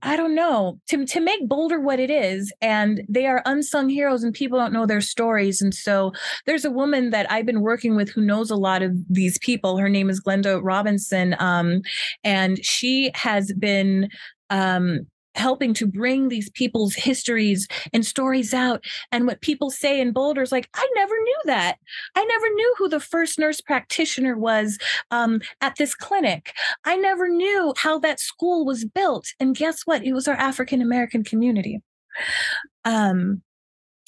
I 0.01 0.15
don't 0.15 0.35
know 0.35 0.79
to 0.89 1.05
to 1.05 1.19
make 1.19 1.47
Boulder 1.47 1.79
what 1.79 1.99
it 1.99 2.09
is, 2.09 2.51
and 2.61 3.01
they 3.09 3.25
are 3.25 3.41
unsung 3.45 3.89
heroes, 3.89 4.23
and 4.23 4.33
people 4.33 4.59
don't 4.59 4.73
know 4.73 4.85
their 4.85 5.01
stories. 5.01 5.61
And 5.61 5.73
so 5.73 6.13
there's 6.45 6.65
a 6.65 6.71
woman 6.71 7.09
that 7.11 7.31
I've 7.31 7.45
been 7.45 7.61
working 7.61 7.95
with 7.95 8.09
who 8.09 8.21
knows 8.21 8.51
a 8.51 8.55
lot 8.55 8.83
of 8.83 8.91
these 9.09 9.37
people. 9.39 9.77
Her 9.77 9.89
name 9.89 10.09
is 10.09 10.21
Glenda 10.21 10.59
Robinson, 10.63 11.35
um, 11.39 11.81
and 12.23 12.63
she 12.63 13.11
has 13.15 13.51
been 13.53 14.09
um, 14.49 15.07
helping 15.37 15.73
to 15.75 15.87
bring 15.87 16.29
these 16.29 16.49
people's 16.49 16.95
histories 16.95 17.67
and 17.93 18.05
stories 18.05 18.53
out. 18.53 18.83
And 19.11 19.27
what 19.27 19.41
people 19.41 19.69
say 19.69 19.99
in 19.99 20.11
Boulder 20.11 20.41
is 20.41 20.51
like, 20.51 20.69
I 20.73 20.87
never 20.95 21.15
knew 21.15 21.39
that. 21.45 21.77
I 22.15 22.25
never 22.25 22.49
knew 22.49 22.75
who 22.77 22.89
the 22.89 22.99
first 22.99 23.39
nurse 23.39 23.61
practitioner 23.61 24.37
was 24.37 24.77
um, 25.11 25.41
at 25.61 25.75
this 25.77 25.95
clinic. 25.95 26.53
I 26.85 26.95
never 26.95 27.29
knew 27.29 27.73
how 27.77 27.99
that 27.99 28.19
school 28.19 28.65
was 28.65 28.85
built. 28.85 29.27
And 29.39 29.55
guess 29.55 29.83
what? 29.85 30.03
It 30.03 30.13
was 30.13 30.27
our 30.27 30.35
African 30.35 30.81
American 30.81 31.23
community. 31.23 31.81
Um, 32.85 33.41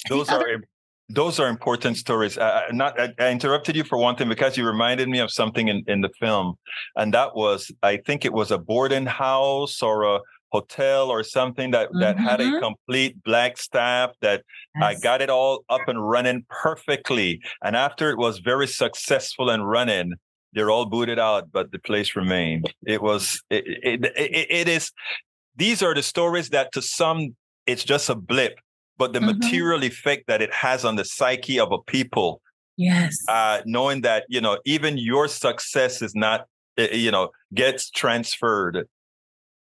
those 0.07 0.29
are 0.29 0.61
those 1.09 1.39
are 1.39 1.47
important 1.47 1.97
stories. 1.97 2.37
Uh, 2.37 2.61
not 2.71 2.99
I, 2.99 3.13
I, 3.19 3.31
interrupted 3.31 3.75
you 3.75 3.83
for 3.83 3.97
one 3.97 4.15
thing 4.15 4.29
because 4.29 4.55
you 4.55 4.65
reminded 4.65 5.09
me 5.09 5.19
of 5.19 5.31
something 5.31 5.67
in, 5.67 5.83
in 5.87 6.01
the 6.01 6.09
film, 6.19 6.55
and 6.95 7.13
that 7.13 7.35
was 7.35 7.71
I 7.81 7.97
think 7.97 8.25
it 8.25 8.33
was 8.33 8.51
a 8.51 8.57
boarding 8.57 9.07
house 9.07 9.81
or 9.81 10.03
a 10.03 10.19
hotel 10.51 11.09
or 11.09 11.23
something 11.23 11.71
that 11.71 11.89
mm-hmm. 11.89 11.99
that 11.99 12.17
had 12.17 12.41
a 12.41 12.45
mm-hmm. 12.45 12.59
complete 12.59 13.23
black 13.23 13.57
staff 13.57 14.11
that 14.21 14.43
yes. 14.75 14.83
I 14.83 14.99
got 14.99 15.21
it 15.21 15.29
all 15.29 15.63
up 15.69 15.87
and 15.87 16.09
running 16.09 16.45
perfectly. 16.49 17.41
And 17.63 17.75
after 17.75 18.09
it 18.09 18.17
was 18.17 18.39
very 18.39 18.67
successful 18.67 19.49
and 19.49 19.67
running, 19.67 20.13
they're 20.53 20.71
all 20.71 20.85
booted 20.85 21.19
out, 21.19 21.51
but 21.51 21.71
the 21.71 21.79
place 21.79 22.15
remained. 22.15 22.73
It 22.85 23.01
was 23.01 23.41
it, 23.49 23.63
it, 23.67 24.05
it, 24.15 24.47
it 24.49 24.67
is 24.67 24.91
these 25.55 25.83
are 25.83 25.93
the 25.93 26.03
stories 26.03 26.49
that 26.49 26.71
to 26.73 26.81
some 26.81 27.35
it's 27.67 27.83
just 27.83 28.09
a 28.09 28.15
blip, 28.15 28.59
but 28.97 29.13
the 29.13 29.19
mm-hmm. 29.19 29.37
material 29.37 29.83
effect 29.83 30.27
that 30.27 30.41
it 30.41 30.53
has 30.53 30.85
on 30.85 30.95
the 30.95 31.05
psyche 31.05 31.59
of 31.59 31.71
a 31.71 31.79
people. 31.79 32.41
Yes. 32.77 33.17
Uh, 33.27 33.61
knowing 33.65 34.01
that, 34.01 34.23
you 34.29 34.39
know, 34.39 34.57
even 34.63 34.97
your 34.97 35.27
success 35.27 36.01
is 36.01 36.15
not, 36.15 36.47
eh, 36.77 36.95
you 36.95 37.11
know, 37.11 37.29
gets 37.53 37.89
transferred 37.89 38.87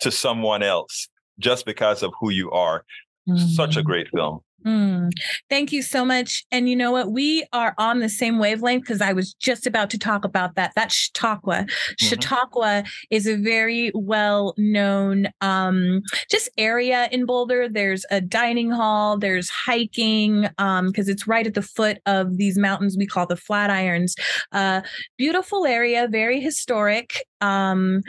to 0.04 0.10
someone 0.10 0.62
else 0.62 1.08
just 1.38 1.66
because 1.66 2.02
of 2.02 2.12
who 2.20 2.30
you 2.30 2.50
are. 2.50 2.84
Mm-hmm. 3.28 3.48
Such 3.48 3.76
a 3.76 3.80
mm. 3.80 3.84
great 3.84 4.08
film. 4.08 4.40
Mm. 4.66 5.10
Thank 5.50 5.72
you 5.72 5.82
so 5.82 6.04
much. 6.04 6.44
And 6.50 6.68
you 6.68 6.76
know 6.76 6.90
what? 6.90 7.12
We 7.12 7.44
are 7.52 7.74
on 7.76 8.00
the 8.00 8.08
same 8.08 8.38
wavelength 8.38 8.82
because 8.82 9.02
I 9.02 9.12
was 9.12 9.34
just 9.34 9.66
about 9.66 9.90
to 9.90 9.98
talk 9.98 10.24
about 10.24 10.54
that. 10.54 10.72
That's 10.74 10.94
Chautauqua. 10.94 11.66
Mm-hmm. 11.66 12.06
Chautauqua 12.06 12.84
is 13.10 13.26
a 13.26 13.36
very 13.36 13.92
well 13.94 14.54
known 14.56 15.28
um, 15.42 16.02
just 16.30 16.48
area 16.56 17.08
in 17.12 17.26
Boulder. 17.26 17.68
There's 17.68 18.06
a 18.10 18.22
dining 18.22 18.70
hall, 18.70 19.18
there's 19.18 19.50
hiking 19.50 20.42
because 20.42 20.58
um, 20.58 20.92
it's 20.96 21.26
right 21.26 21.46
at 21.46 21.54
the 21.54 21.62
foot 21.62 21.98
of 22.06 22.38
these 22.38 22.56
mountains 22.56 22.96
we 22.96 23.06
call 23.06 23.26
the 23.26 23.36
Flatirons. 23.36 24.12
Uh, 24.52 24.80
beautiful 25.18 25.66
area, 25.66 26.08
very 26.10 26.40
historic. 26.40 27.22
Um, 27.42 28.02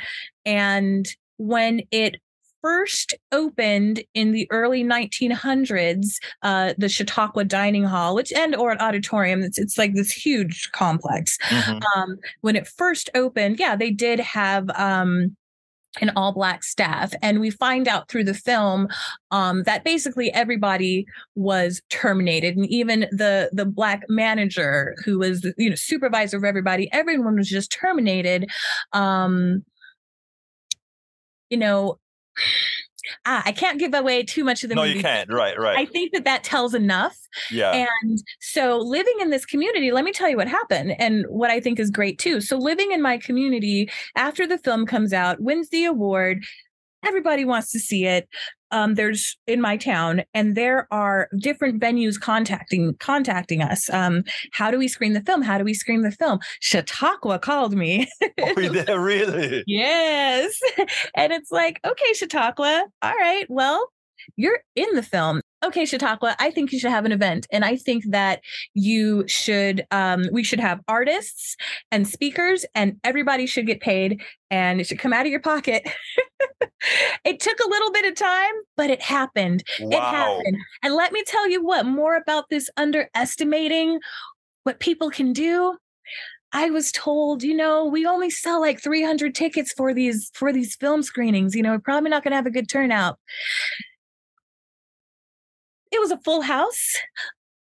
and 0.45 1.05
when 1.37 1.81
it 1.91 2.17
first 2.61 3.13
opened 3.31 4.03
in 4.15 4.31
the 4.31 4.47
early 4.49 4.83
1900s, 4.83 6.15
uh, 6.41 6.73
the 6.79 6.89
Chautauqua 6.89 7.43
Dining 7.43 7.83
Hall, 7.83 8.15
which 8.15 8.33
and 8.33 8.55
or 8.55 8.71
an 8.71 8.79
auditorium, 8.79 9.43
it's, 9.43 9.59
it's 9.59 9.77
like 9.77 9.93
this 9.93 10.11
huge 10.11 10.71
complex. 10.71 11.37
Mm-hmm. 11.43 11.79
Um, 11.95 12.17
when 12.41 12.55
it 12.55 12.67
first 12.67 13.11
opened, 13.13 13.59
yeah, 13.59 13.75
they 13.75 13.91
did 13.91 14.19
have 14.19 14.67
um, 14.71 15.35
an 16.01 16.11
all 16.15 16.33
black 16.33 16.63
staff 16.63 17.13
and 17.21 17.39
we 17.39 17.49
find 17.49 17.87
out 17.87 18.09
through 18.09 18.23
the 18.23 18.33
film 18.33 18.87
um, 19.31 19.63
that 19.63 19.83
basically 19.83 20.33
everybody 20.33 21.05
was 21.35 21.81
terminated 21.89 22.57
and 22.57 22.65
even 22.67 23.01
the 23.11 23.49
the 23.53 23.65
black 23.65 24.03
manager 24.09 24.95
who 25.05 25.19
was 25.19 25.41
the 25.41 25.53
you 25.57 25.69
know 25.69 25.75
supervisor 25.75 26.37
of 26.37 26.43
everybody 26.43 26.89
everyone 26.91 27.35
was 27.35 27.49
just 27.49 27.71
terminated 27.71 28.49
um, 28.93 29.63
you 31.49 31.58
know, 31.58 31.99
ah, 33.25 33.43
I 33.45 33.51
can't 33.51 33.79
give 33.79 33.93
away 33.93 34.23
too 34.23 34.43
much 34.43 34.63
of 34.63 34.69
the 34.69 34.75
no, 34.75 34.84
movie. 34.84 34.95
you 34.95 35.01
can't. 35.01 35.31
Right, 35.31 35.58
right. 35.58 35.77
I 35.77 35.86
think 35.86 36.13
that 36.13 36.25
that 36.25 36.43
tells 36.43 36.73
enough. 36.73 37.17
Yeah. 37.51 37.71
And 37.71 38.19
so 38.39 38.77
living 38.79 39.15
in 39.19 39.29
this 39.29 39.45
community, 39.45 39.91
let 39.91 40.05
me 40.05 40.12
tell 40.12 40.29
you 40.29 40.38
what 40.38 40.47
happened 40.47 40.95
and 40.99 41.25
what 41.29 41.49
I 41.49 41.60
think 41.60 41.79
is 41.79 41.91
great 41.91 42.19
too. 42.19 42.41
So 42.41 42.58
living 42.58 42.91
in 42.91 43.01
my 43.01 43.17
community 43.17 43.89
after 44.15 44.47
the 44.47 44.58
film 44.58 44.86
comes 44.86 45.13
out, 45.13 45.39
wins 45.39 45.69
the 45.69 45.86
award, 45.86 46.43
everybody 47.05 47.45
wants 47.45 47.71
to 47.71 47.79
see 47.79 48.05
it 48.05 48.27
um, 48.75 48.95
there's 48.95 49.38
in 49.47 49.61
my 49.61 49.77
town, 49.77 50.23
and 50.33 50.53
there 50.55 50.85
are 50.91 51.29
different 51.39 51.81
venues 51.81 52.19
contacting 52.19 52.93
contacting 52.99 53.61
us. 53.61 53.89
Um, 53.89 54.25
how 54.51 54.69
do 54.69 54.77
we 54.77 54.89
screen 54.89 55.13
the 55.13 55.21
film? 55.21 55.41
How 55.41 55.57
do 55.57 55.63
we 55.63 55.73
screen 55.73 56.01
the 56.01 56.11
film? 56.11 56.39
Chautauqua 56.59 57.39
called 57.39 57.73
me. 57.73 58.09
oh, 58.41 58.97
really? 58.97 59.63
yes, 59.65 60.59
and 61.15 61.31
it's 61.31 61.51
like, 61.51 61.79
okay, 61.85 62.13
Chautauqua. 62.13 62.85
All 63.01 63.13
right, 63.13 63.45
well, 63.47 63.88
you're 64.35 64.59
in 64.75 64.93
the 64.93 65.03
film 65.03 65.39
okay, 65.65 65.85
Chautauqua, 65.85 66.35
I 66.39 66.51
think 66.51 66.71
you 66.71 66.79
should 66.79 66.91
have 66.91 67.05
an 67.05 67.11
event. 67.11 67.47
And 67.51 67.65
I 67.65 67.75
think 67.75 68.03
that 68.09 68.41
you 68.73 69.27
should, 69.27 69.85
um, 69.91 70.25
we 70.31 70.43
should 70.43 70.59
have 70.59 70.81
artists 70.88 71.55
and 71.91 72.07
speakers, 72.07 72.65
and 72.75 72.97
everybody 73.03 73.45
should 73.45 73.65
get 73.65 73.81
paid 73.81 74.21
and 74.51 74.79
it 74.79 74.88
should 74.88 74.99
come 74.99 75.13
out 75.13 75.25
of 75.25 75.31
your 75.31 75.41
pocket. 75.41 75.89
it 77.25 77.39
took 77.39 77.60
a 77.60 77.69
little 77.69 77.91
bit 77.91 78.05
of 78.05 78.15
time, 78.15 78.53
but 78.77 78.89
it 78.89 79.01
happened. 79.01 79.63
Wow. 79.79 79.89
It 79.89 80.01
happened. 80.01 80.58
And 80.84 80.95
let 80.95 81.12
me 81.12 81.23
tell 81.25 81.49
you 81.49 81.63
what 81.63 81.86
more 81.86 82.15
about 82.15 82.45
this 82.49 82.69
underestimating 82.77 83.99
what 84.63 84.79
people 84.79 85.10
can 85.10 85.34
do. 85.34 85.77
I 86.51 86.69
was 86.69 86.91
told, 86.91 87.43
you 87.43 87.53
know, 87.53 87.86
we 87.86 88.05
only 88.05 88.29
sell 88.29 88.62
like 88.62 88.81
300 88.81 89.36
tickets 89.36 89.73
for 89.75 89.93
these 89.93 90.31
for 90.34 90.53
these 90.53 90.75
film 90.75 91.03
screenings. 91.03 91.53
You 91.53 91.63
know, 91.63 91.71
we're 91.71 91.79
probably 91.79 92.10
not 92.10 92.23
going 92.23 92.31
to 92.31 92.38
have 92.38 92.45
a 92.45 92.51
good 92.51 92.69
turnout. 92.69 93.19
It 95.91 95.99
was 95.99 96.12
a 96.12 96.19
full 96.19 96.41
house. 96.41 96.93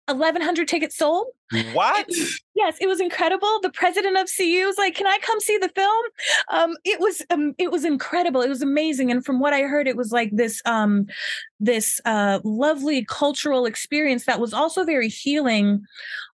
1100 0.07 0.69
tickets 0.69 0.97
sold. 0.97 1.27
What? 1.73 2.07
Yes, 2.55 2.77
it 2.81 2.87
was 2.87 3.01
incredible. 3.01 3.61
The 3.63 3.71
president 3.71 4.17
of 4.17 4.29
CU 4.35 4.67
was 4.67 4.79
like, 4.79 4.95
"Can 4.95 5.07
I 5.07 5.19
come 5.23 5.41
see 5.41 5.59
the 5.59 5.69
film?" 5.71 6.05
Um, 6.51 6.77
it 6.85 7.01
was 7.01 7.23
um, 7.31 7.55
it 7.59 7.71
was 7.71 7.85
incredible. 7.85 8.43
It 8.43 8.49
was 8.49 8.63
amazing, 8.63 9.11
and 9.11 9.25
from 9.25 9.41
what 9.41 9.53
I 9.53 9.63
heard, 9.63 9.89
it 9.89 9.97
was 9.97 10.13
like 10.13 10.31
this 10.33 10.63
um, 10.65 11.07
this 11.59 12.01
uh, 12.05 12.41
lovely 12.45 13.05
cultural 13.05 13.67
experience 13.67 14.27
that 14.27 14.41
was 14.41 14.55
also 14.55 14.85
very 14.85 15.09
healing 15.09 15.83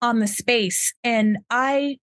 on 0.02 0.20
the 0.20 0.28
space. 0.28 0.94
And 1.04 1.40
I 1.50 1.98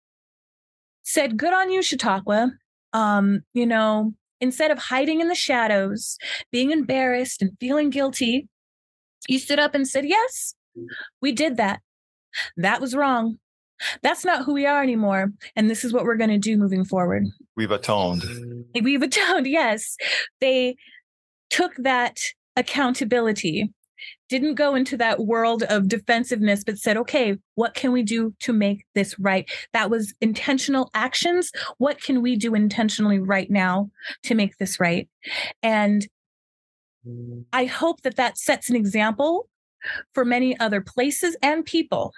said, 1.03 1.37
"Good 1.37 1.53
on 1.53 1.71
you, 1.71 1.83
Chautauqua." 1.83 2.53
Um, 2.93 3.43
you 3.53 3.67
know, 3.67 4.15
instead 4.41 4.71
of 4.71 4.79
hiding 4.79 5.21
in 5.21 5.29
the 5.29 5.35
shadows, 5.35 6.19
being 6.51 6.71
embarrassed 6.71 7.43
and 7.43 7.53
feeling 7.61 7.91
guilty, 7.91 8.49
you 9.29 9.39
stood 9.39 9.59
up 9.59 9.75
and 9.75 9.87
said, 9.89 10.05
Yes, 10.07 10.55
we 11.21 11.33
did 11.33 11.57
that. 11.57 11.81
That 12.57 12.81
was 12.81 12.95
wrong. 12.95 13.39
That's 14.03 14.25
not 14.25 14.45
who 14.45 14.55
we 14.55 14.67
are 14.67 14.83
anymore. 14.83 15.33
And 15.55 15.71
this 15.71 15.85
is 15.85 15.93
what 15.93 16.05
we're 16.05 16.17
going 16.17 16.31
to 16.31 16.39
do 16.39 16.57
moving 16.57 16.85
forward. 16.85 17.27
We've 17.57 17.71
atoned. 17.71 18.25
We've 18.81 19.03
atoned, 19.03 19.47
yes. 19.47 19.97
They 20.41 20.77
took 21.51 21.75
that 21.77 22.19
accountability, 22.57 23.73
didn't 24.29 24.57
go 24.57 24.75
into 24.75 24.97
that 24.97 25.21
world 25.21 25.63
of 25.65 25.89
defensiveness, 25.89 26.65
but 26.65 26.79
said, 26.79 26.97
okay, 26.97 27.37
what 27.55 27.75
can 27.75 27.93
we 27.93 28.03
do 28.03 28.35
to 28.41 28.53
make 28.53 28.85
this 28.95 29.19
right? 29.19 29.49
That 29.73 29.91
was 29.91 30.13
intentional 30.21 30.91
actions. 30.95 31.53
What 31.79 32.03
can 32.03 32.21
we 32.21 32.37
do 32.37 32.55
intentionally 32.55 33.21
right 33.21 33.51
now 33.51 33.91
to 34.25 34.35
make 34.35 34.59
this 34.59 34.81
right? 34.81 35.09
And 35.63 36.07
I 37.53 37.65
hope 37.65 38.03
that 38.03 38.17
that 38.17 38.39
sets 38.39 38.69
an 38.69 38.77
example 38.77 39.49
for 40.15 40.25
many 40.25 40.59
other 40.59 40.81
places 40.81 41.37
and 41.43 41.65
people 41.65 42.13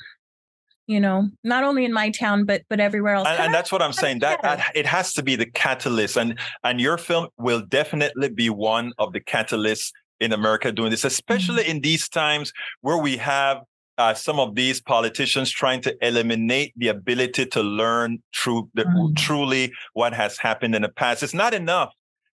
you 0.90 0.98
know 0.98 1.28
not 1.44 1.62
only 1.62 1.84
in 1.84 1.92
my 1.92 2.10
town 2.10 2.44
but 2.44 2.62
but 2.68 2.80
everywhere 2.80 3.14
else 3.14 3.28
and, 3.28 3.40
and 3.40 3.54
that's 3.54 3.70
what 3.70 3.80
i'm 3.80 3.92
saying 3.92 4.18
that, 4.18 4.42
that 4.42 4.72
it 4.74 4.84
has 4.84 5.12
to 5.12 5.22
be 5.22 5.36
the 5.36 5.46
catalyst 5.46 6.16
and 6.16 6.38
and 6.64 6.80
your 6.80 6.98
film 6.98 7.28
will 7.38 7.60
definitely 7.60 8.28
be 8.28 8.50
one 8.50 8.92
of 8.98 9.12
the 9.12 9.20
catalysts 9.20 9.92
in 10.18 10.32
america 10.32 10.72
doing 10.72 10.90
this 10.90 11.04
especially 11.04 11.62
mm-hmm. 11.62 11.76
in 11.76 11.80
these 11.80 12.08
times 12.08 12.52
where 12.80 12.98
we 12.98 13.16
have 13.16 13.58
uh, 13.98 14.14
some 14.14 14.40
of 14.40 14.54
these 14.54 14.80
politicians 14.80 15.50
trying 15.50 15.82
to 15.82 15.94
eliminate 16.00 16.72
the 16.76 16.88
ability 16.88 17.44
to 17.44 17.62
learn 17.62 18.20
true 18.32 18.68
the, 18.74 18.82
mm-hmm. 18.82 19.14
truly 19.14 19.70
what 19.92 20.14
has 20.14 20.38
happened 20.38 20.74
in 20.74 20.82
the 20.82 20.88
past 20.88 21.22
it's 21.22 21.34
not 21.34 21.54
enough 21.54 21.92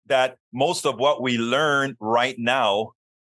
that 0.06 0.36
most 0.52 0.86
of 0.86 0.98
what 0.98 1.22
we 1.22 1.38
learn 1.38 1.96
right 1.98 2.36
now 2.38 2.90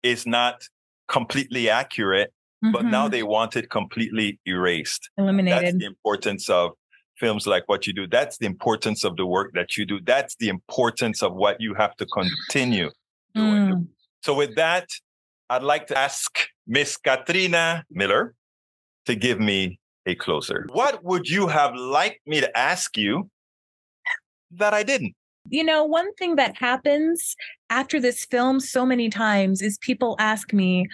is 0.03 0.27
not 0.27 0.63
completely 1.09 1.69
accurate, 1.69 2.33
mm-hmm. 2.65 2.73
but 2.73 2.85
now 2.85 3.05
mm-hmm. 3.05 3.13
they 3.13 3.23
want 3.23 3.57
it 3.57 3.71
completely 3.71 4.39
erased. 4.47 5.11
Eliminated. 5.19 5.65
That's 5.65 5.77
the 5.79 5.87
importance 5.87 6.51
of 6.51 6.73
films 7.17 7.47
like 7.47 7.65
what 7.67 7.87
you 7.87 7.93
do. 7.93 8.07
That's 8.07 8.39
the 8.39 8.47
importance 8.47 9.05
of 9.05 9.17
the 9.17 9.27
work 9.27 9.53
that 9.55 9.77
you 9.77 9.87
do. 9.87 10.01
That's 10.01 10.37
the 10.37 10.49
importance 10.49 11.23
of 11.23 11.35
what 11.35 11.61
you 11.61 11.75
have 11.75 11.97
to 11.97 12.07
continue 12.07 12.91
doing. 13.35 13.69
Mm. 13.69 13.87
So 14.23 14.35
with 14.35 14.57
that, 14.57 14.89
I'd 15.49 15.63
like 15.63 15.87
to 15.89 15.99
ask 15.99 16.49
Miss 16.67 16.97
Katrina 16.97 17.85
Miller 17.91 18.35
to 19.07 19.15
give 19.15 19.39
me 19.39 19.79
a 20.05 20.15
closer. 20.15 20.67
What 20.73 21.05
would 21.05 21.29
you 21.29 21.47
have 21.47 21.75
liked 21.75 22.27
me 22.27 22.41
to 22.41 22.59
ask 22.59 22.97
you 22.97 23.31
that 24.53 24.75
I 24.75 24.83
didn't? 24.83 25.15
You 25.49 25.65
know, 25.65 25.85
one 25.85 26.13
thing 26.15 26.37
that 26.37 26.57
happens 26.57 27.37
after 27.71 28.01
this 28.01 28.25
film 28.25 28.61
so 28.61 28.85
many 28.85 29.09
times 29.09 29.63
is 29.63 29.79
people 29.79 30.17
ask 30.19 30.53
me, 30.53 30.87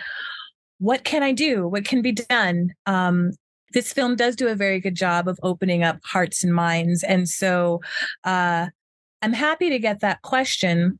what 0.79 1.05
can 1.05 1.23
I 1.23 1.33
do? 1.33 1.67
What 1.69 1.85
can 1.85 2.03
be 2.03 2.13
done? 2.13 2.73
Um, 2.87 3.33
this 3.73 3.93
film 3.93 4.17
does 4.17 4.37
do 4.37 4.49
a 4.49 4.55
very 4.55 4.81
good 4.81 4.95
job 4.95 5.29
of 5.29 5.39
opening 5.43 5.83
up 5.83 5.99
hearts 6.05 6.45
and 6.45 6.55
minds. 6.55 7.03
And 7.03 7.29
so 7.29 7.81
uh, 8.25 8.67
I'm 9.23 9.33
happy 9.33 9.71
to 9.71 9.79
get 9.79 10.01
that 10.01 10.23
question, 10.23 10.99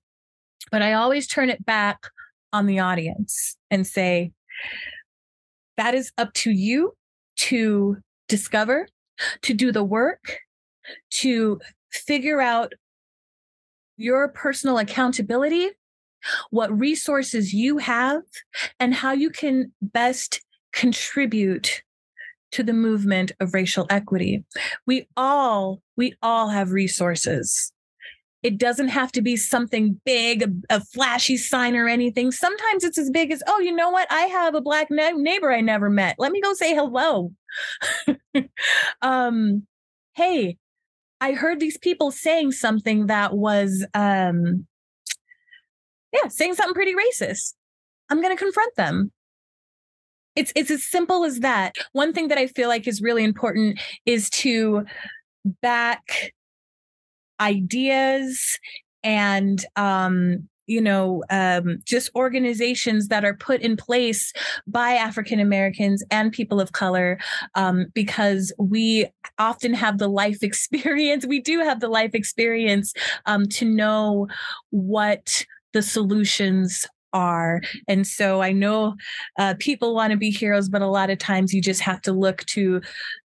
but 0.71 0.83
I 0.83 0.95
always 0.95 1.27
turn 1.27 1.51
it 1.51 1.65
back 1.67 2.07
on 2.53 2.67
the 2.67 2.79
audience 2.79 3.57
and 3.71 3.87
say, 3.87 4.33
that 5.77 5.95
is 5.95 6.13
up 6.17 6.33
to 6.35 6.51
you 6.51 6.95
to 7.37 7.97
discover, 8.29 8.89
to 9.43 9.55
do 9.55 9.73
the 9.73 9.85
work, 9.85 10.39
to 11.11 11.61
figure 11.91 12.41
out 12.41 12.73
your 13.97 14.29
personal 14.29 14.79
accountability, 14.79 15.71
what 16.51 16.77
resources 16.79 17.53
you 17.53 17.79
have, 17.79 18.23
and 18.79 18.95
how 18.95 19.13
you 19.13 19.31
can 19.31 19.73
best 19.81 20.41
contribute 20.73 21.83
to 22.53 22.63
the 22.63 22.73
movement 22.73 23.33
of 23.41 23.55
racial 23.55 23.87
equity. 23.91 24.45
We 24.87 25.09
all, 25.17 25.83
we 25.97 26.15
all 26.23 26.49
have 26.49 26.71
resources. 26.71 27.73
It 28.43 28.59
doesn't 28.59 28.89
have 28.89 29.13
to 29.13 29.23
be 29.23 29.37
something 29.37 30.01
big, 30.05 30.43
a, 30.43 30.77
a, 30.77 30.81
flashy 30.81 31.37
sign 31.37 31.77
or 31.77 31.87
anything. 31.87 32.33
Sometimes 32.33 32.83
it's 32.83 32.99
as 32.99 33.09
big 33.09 33.31
as, 33.31 33.43
oh, 33.47 33.61
you 33.61 33.75
know 33.75 33.91
what? 33.91 34.11
I 34.11 34.23
have 34.23 34.55
a 34.55 34.61
black 34.61 34.89
ne- 34.91 35.13
neighbor 35.13 35.53
I 35.53 35.61
never 35.61 35.89
met. 35.89 36.17
Let 36.19 36.33
me 36.33 36.41
go 36.41 36.53
say 36.53 36.75
hello. 36.75 37.33
um, 39.03 39.67
hey, 40.15 40.59
I 41.23 41.35
heard 41.35 41.61
these 41.61 41.79
people 41.79 42.11
saying 42.11 42.51
something 42.51 43.07
that 43.07 43.33
was, 43.35 43.87
um, 43.95 44.67
yeah, 46.13 46.27
saying 46.29 46.55
something 46.55 46.75
pretty 46.75 46.95
racist. 46.95 47.55
I'm 48.11 48.21
going 48.21 48.37
to 48.37 48.43
confront 48.43 48.75
them. 48.75 49.13
It's 50.35 50.53
it's 50.57 50.71
as 50.73 50.85
simple 50.85 51.25
as 51.25 51.39
that. 51.41 51.77
One 51.93 52.13
thing 52.13 52.27
that 52.29 52.39
I 52.39 52.49
feel 52.49 52.69
like 52.69 52.89
is 52.89 53.01
really 53.01 53.23
important 53.23 53.79
is 54.05 54.31
to 54.31 54.85
back 55.63 56.33
ideas 57.39 58.59
and 59.05 59.65
um, 59.77 60.49
you 60.67 60.81
know, 60.81 61.23
um, 61.31 61.79
just 61.85 62.11
organizations 62.15 63.09
that 63.09 63.25
are 63.25 63.35
put 63.35 63.61
in 63.61 63.77
place 63.77 64.33
by 64.67 64.93
African 64.93 65.41
Americans 65.41 66.03
and 66.11 66.33
people 66.33 66.61
of 66.61 66.73
color, 66.73 67.19
um, 67.55 67.87
because 67.95 68.53
we 68.59 69.07
often 69.39 69.75
have 69.75 69.99
the 69.99 70.09
life 70.09 70.39
experience. 70.43 71.27
We 71.27 71.41
do 71.41 71.61
have 71.61 71.81
the 71.81 71.89
life 71.89 72.15
experience 72.15 72.93
um, 73.27 73.47
to 73.49 73.65
know 73.65 74.29
what 74.71 75.45
the 75.73 75.83
solutions 75.83 76.87
are. 77.13 77.61
And 77.89 78.07
so 78.07 78.41
I 78.41 78.53
know 78.53 78.95
uh, 79.39 79.55
people 79.59 79.95
want 79.95 80.13
to 80.13 80.17
be 80.17 80.31
heroes, 80.31 80.69
but 80.69 80.83
a 80.83 80.87
lot 80.87 81.11
of 81.11 81.19
times 81.19 81.53
you 81.53 81.61
just 81.61 81.81
have 81.81 82.01
to 82.03 82.13
look 82.13 82.45
to 82.47 82.81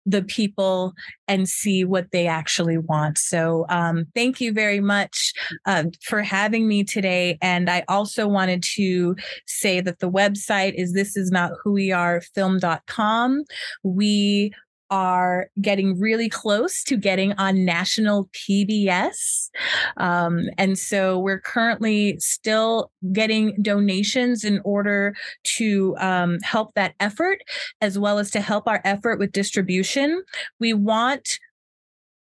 the 0.05 0.23
people 0.23 0.93
and 1.27 1.47
see 1.47 1.85
what 1.85 2.11
they 2.11 2.27
actually 2.27 2.77
want. 2.77 3.17
So, 3.17 3.65
um, 3.69 4.05
thank 4.13 4.41
you 4.41 4.53
very 4.53 4.79
much 4.79 5.33
uh, 5.65 5.85
for 6.01 6.21
having 6.21 6.67
me 6.67 6.83
today. 6.83 7.37
And 7.41 7.69
I 7.69 7.83
also 7.87 8.27
wanted 8.27 8.63
to 8.75 9.15
say 9.45 9.81
that 9.81 9.99
the 9.99 10.11
website 10.11 10.73
is 10.75 10.93
this 10.93 11.15
is 11.15 11.31
not 11.31 11.51
who 11.63 11.71
we 11.71 11.91
are 11.91 12.21
film.com. 12.33 13.43
We 13.83 14.53
are 14.93 15.49
getting 15.59 15.99
really 15.99 16.29
close 16.29 16.83
to 16.83 16.95
getting 16.95 17.33
on 17.39 17.65
national 17.65 18.29
PBS. 18.29 19.49
Um, 19.97 20.49
and 20.59 20.77
so 20.77 21.17
we're 21.17 21.39
currently 21.39 22.19
still 22.19 22.91
getting 23.11 23.59
donations 23.59 24.43
in 24.43 24.61
order 24.63 25.15
to 25.55 25.95
um, 25.97 26.37
help 26.43 26.75
that 26.75 26.93
effort, 26.99 27.39
as 27.81 27.97
well 27.97 28.19
as 28.19 28.29
to 28.29 28.39
help 28.39 28.67
our 28.67 28.81
effort 28.83 29.17
with 29.17 29.31
distribution. 29.31 30.21
We 30.59 30.73
want 30.73 31.39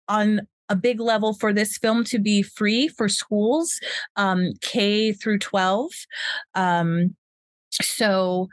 on 0.10 0.42
a 0.68 0.76
big 0.76 1.00
level 1.00 1.34
for 1.34 1.54
this 1.54 1.78
film 1.78 2.04
to 2.04 2.20
be 2.20 2.42
free 2.42 2.90
for 2.90 3.08
schools, 3.08 3.80
um, 4.18 4.52
K 4.60 5.14
through 5.14 5.40
12. 5.40 5.90
Um, 6.54 7.16
so 7.72 8.50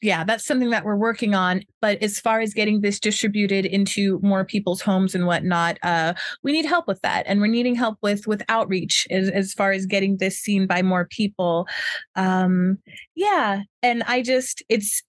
yeah, 0.00 0.24
that's 0.24 0.44
something 0.44 0.70
that 0.70 0.84
we're 0.84 0.96
working 0.96 1.34
on. 1.34 1.62
But 1.80 2.02
as 2.02 2.20
far 2.20 2.40
as 2.40 2.54
getting 2.54 2.80
this 2.80 3.00
distributed 3.00 3.66
into 3.66 4.20
more 4.22 4.44
people's 4.44 4.80
homes 4.80 5.14
and 5.14 5.26
whatnot, 5.26 5.78
uh, 5.82 6.14
we 6.42 6.52
need 6.52 6.64
help 6.66 6.86
with 6.86 7.00
that, 7.02 7.24
and 7.26 7.40
we're 7.40 7.48
needing 7.48 7.74
help 7.74 7.98
with 8.02 8.26
with 8.26 8.42
outreach 8.48 9.06
as 9.10 9.28
as 9.28 9.52
far 9.52 9.72
as 9.72 9.86
getting 9.86 10.18
this 10.18 10.38
seen 10.38 10.66
by 10.66 10.82
more 10.82 11.06
people. 11.06 11.66
Um, 12.14 12.78
yeah, 13.16 13.62
and 13.82 14.02
I 14.04 14.22
just 14.22 14.62
it's 14.68 15.02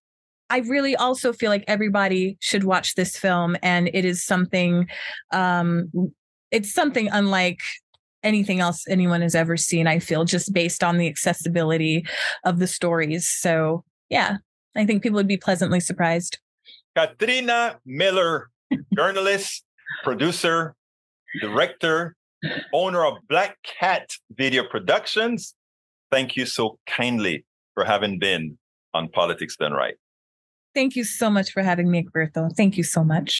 I 0.50 0.60
really 0.60 0.96
also 0.96 1.34
feel 1.34 1.52
like 1.52 1.66
everybody 1.68 2.38
should 2.42 2.64
watch 2.64 2.96
this 2.96 3.16
film, 3.16 3.56
and 3.62 3.90
it 3.94 4.06
is 4.06 4.24
something. 4.24 4.88
Um, 5.32 5.92
it's 6.52 6.74
something 6.74 7.10
unlike 7.12 7.60
anything 8.24 8.60
else 8.60 8.84
anyone 8.90 9.22
has 9.22 9.36
ever 9.36 9.56
seen. 9.56 9.88
I 9.88 10.00
feel 10.00 10.26
just 10.26 10.52
based 10.52 10.84
on 10.84 10.98
the 10.98 11.08
accessibility 11.08 12.06
of 12.44 12.60
the 12.60 12.68
stories. 12.68 13.28
So 13.28 13.84
yeah, 14.10 14.38
I 14.76 14.86
think 14.86 15.04
people 15.04 15.18
would 15.18 15.28
be 15.28 15.38
pleasantly 15.38 15.80
surprised. 15.80 16.40
Katrina 16.96 17.80
Miller, 17.86 18.50
journalist, 18.96 19.64
producer, 20.04 20.76
director, 21.42 22.16
owner 22.74 23.06
of 23.06 23.18
Black 23.28 23.58
Cat 23.64 24.10
Video 24.32 24.64
Productions. 24.64 25.56
Thank 26.12 26.36
you 26.36 26.46
so 26.46 26.80
kindly 26.88 27.46
for 27.74 27.84
having 27.84 28.20
been 28.20 28.58
on 28.94 29.10
Politics 29.10 29.56
Done 29.58 29.74
Right. 29.74 29.96
Thank 30.74 30.96
you 30.96 31.04
so 31.04 31.30
much 31.30 31.52
for 31.52 31.64
having 31.64 31.90
me, 31.90 32.08
Bertho. 32.16 32.56
Thank 32.56 32.78
you 32.78 32.84
so 32.84 33.04
much 33.04 33.40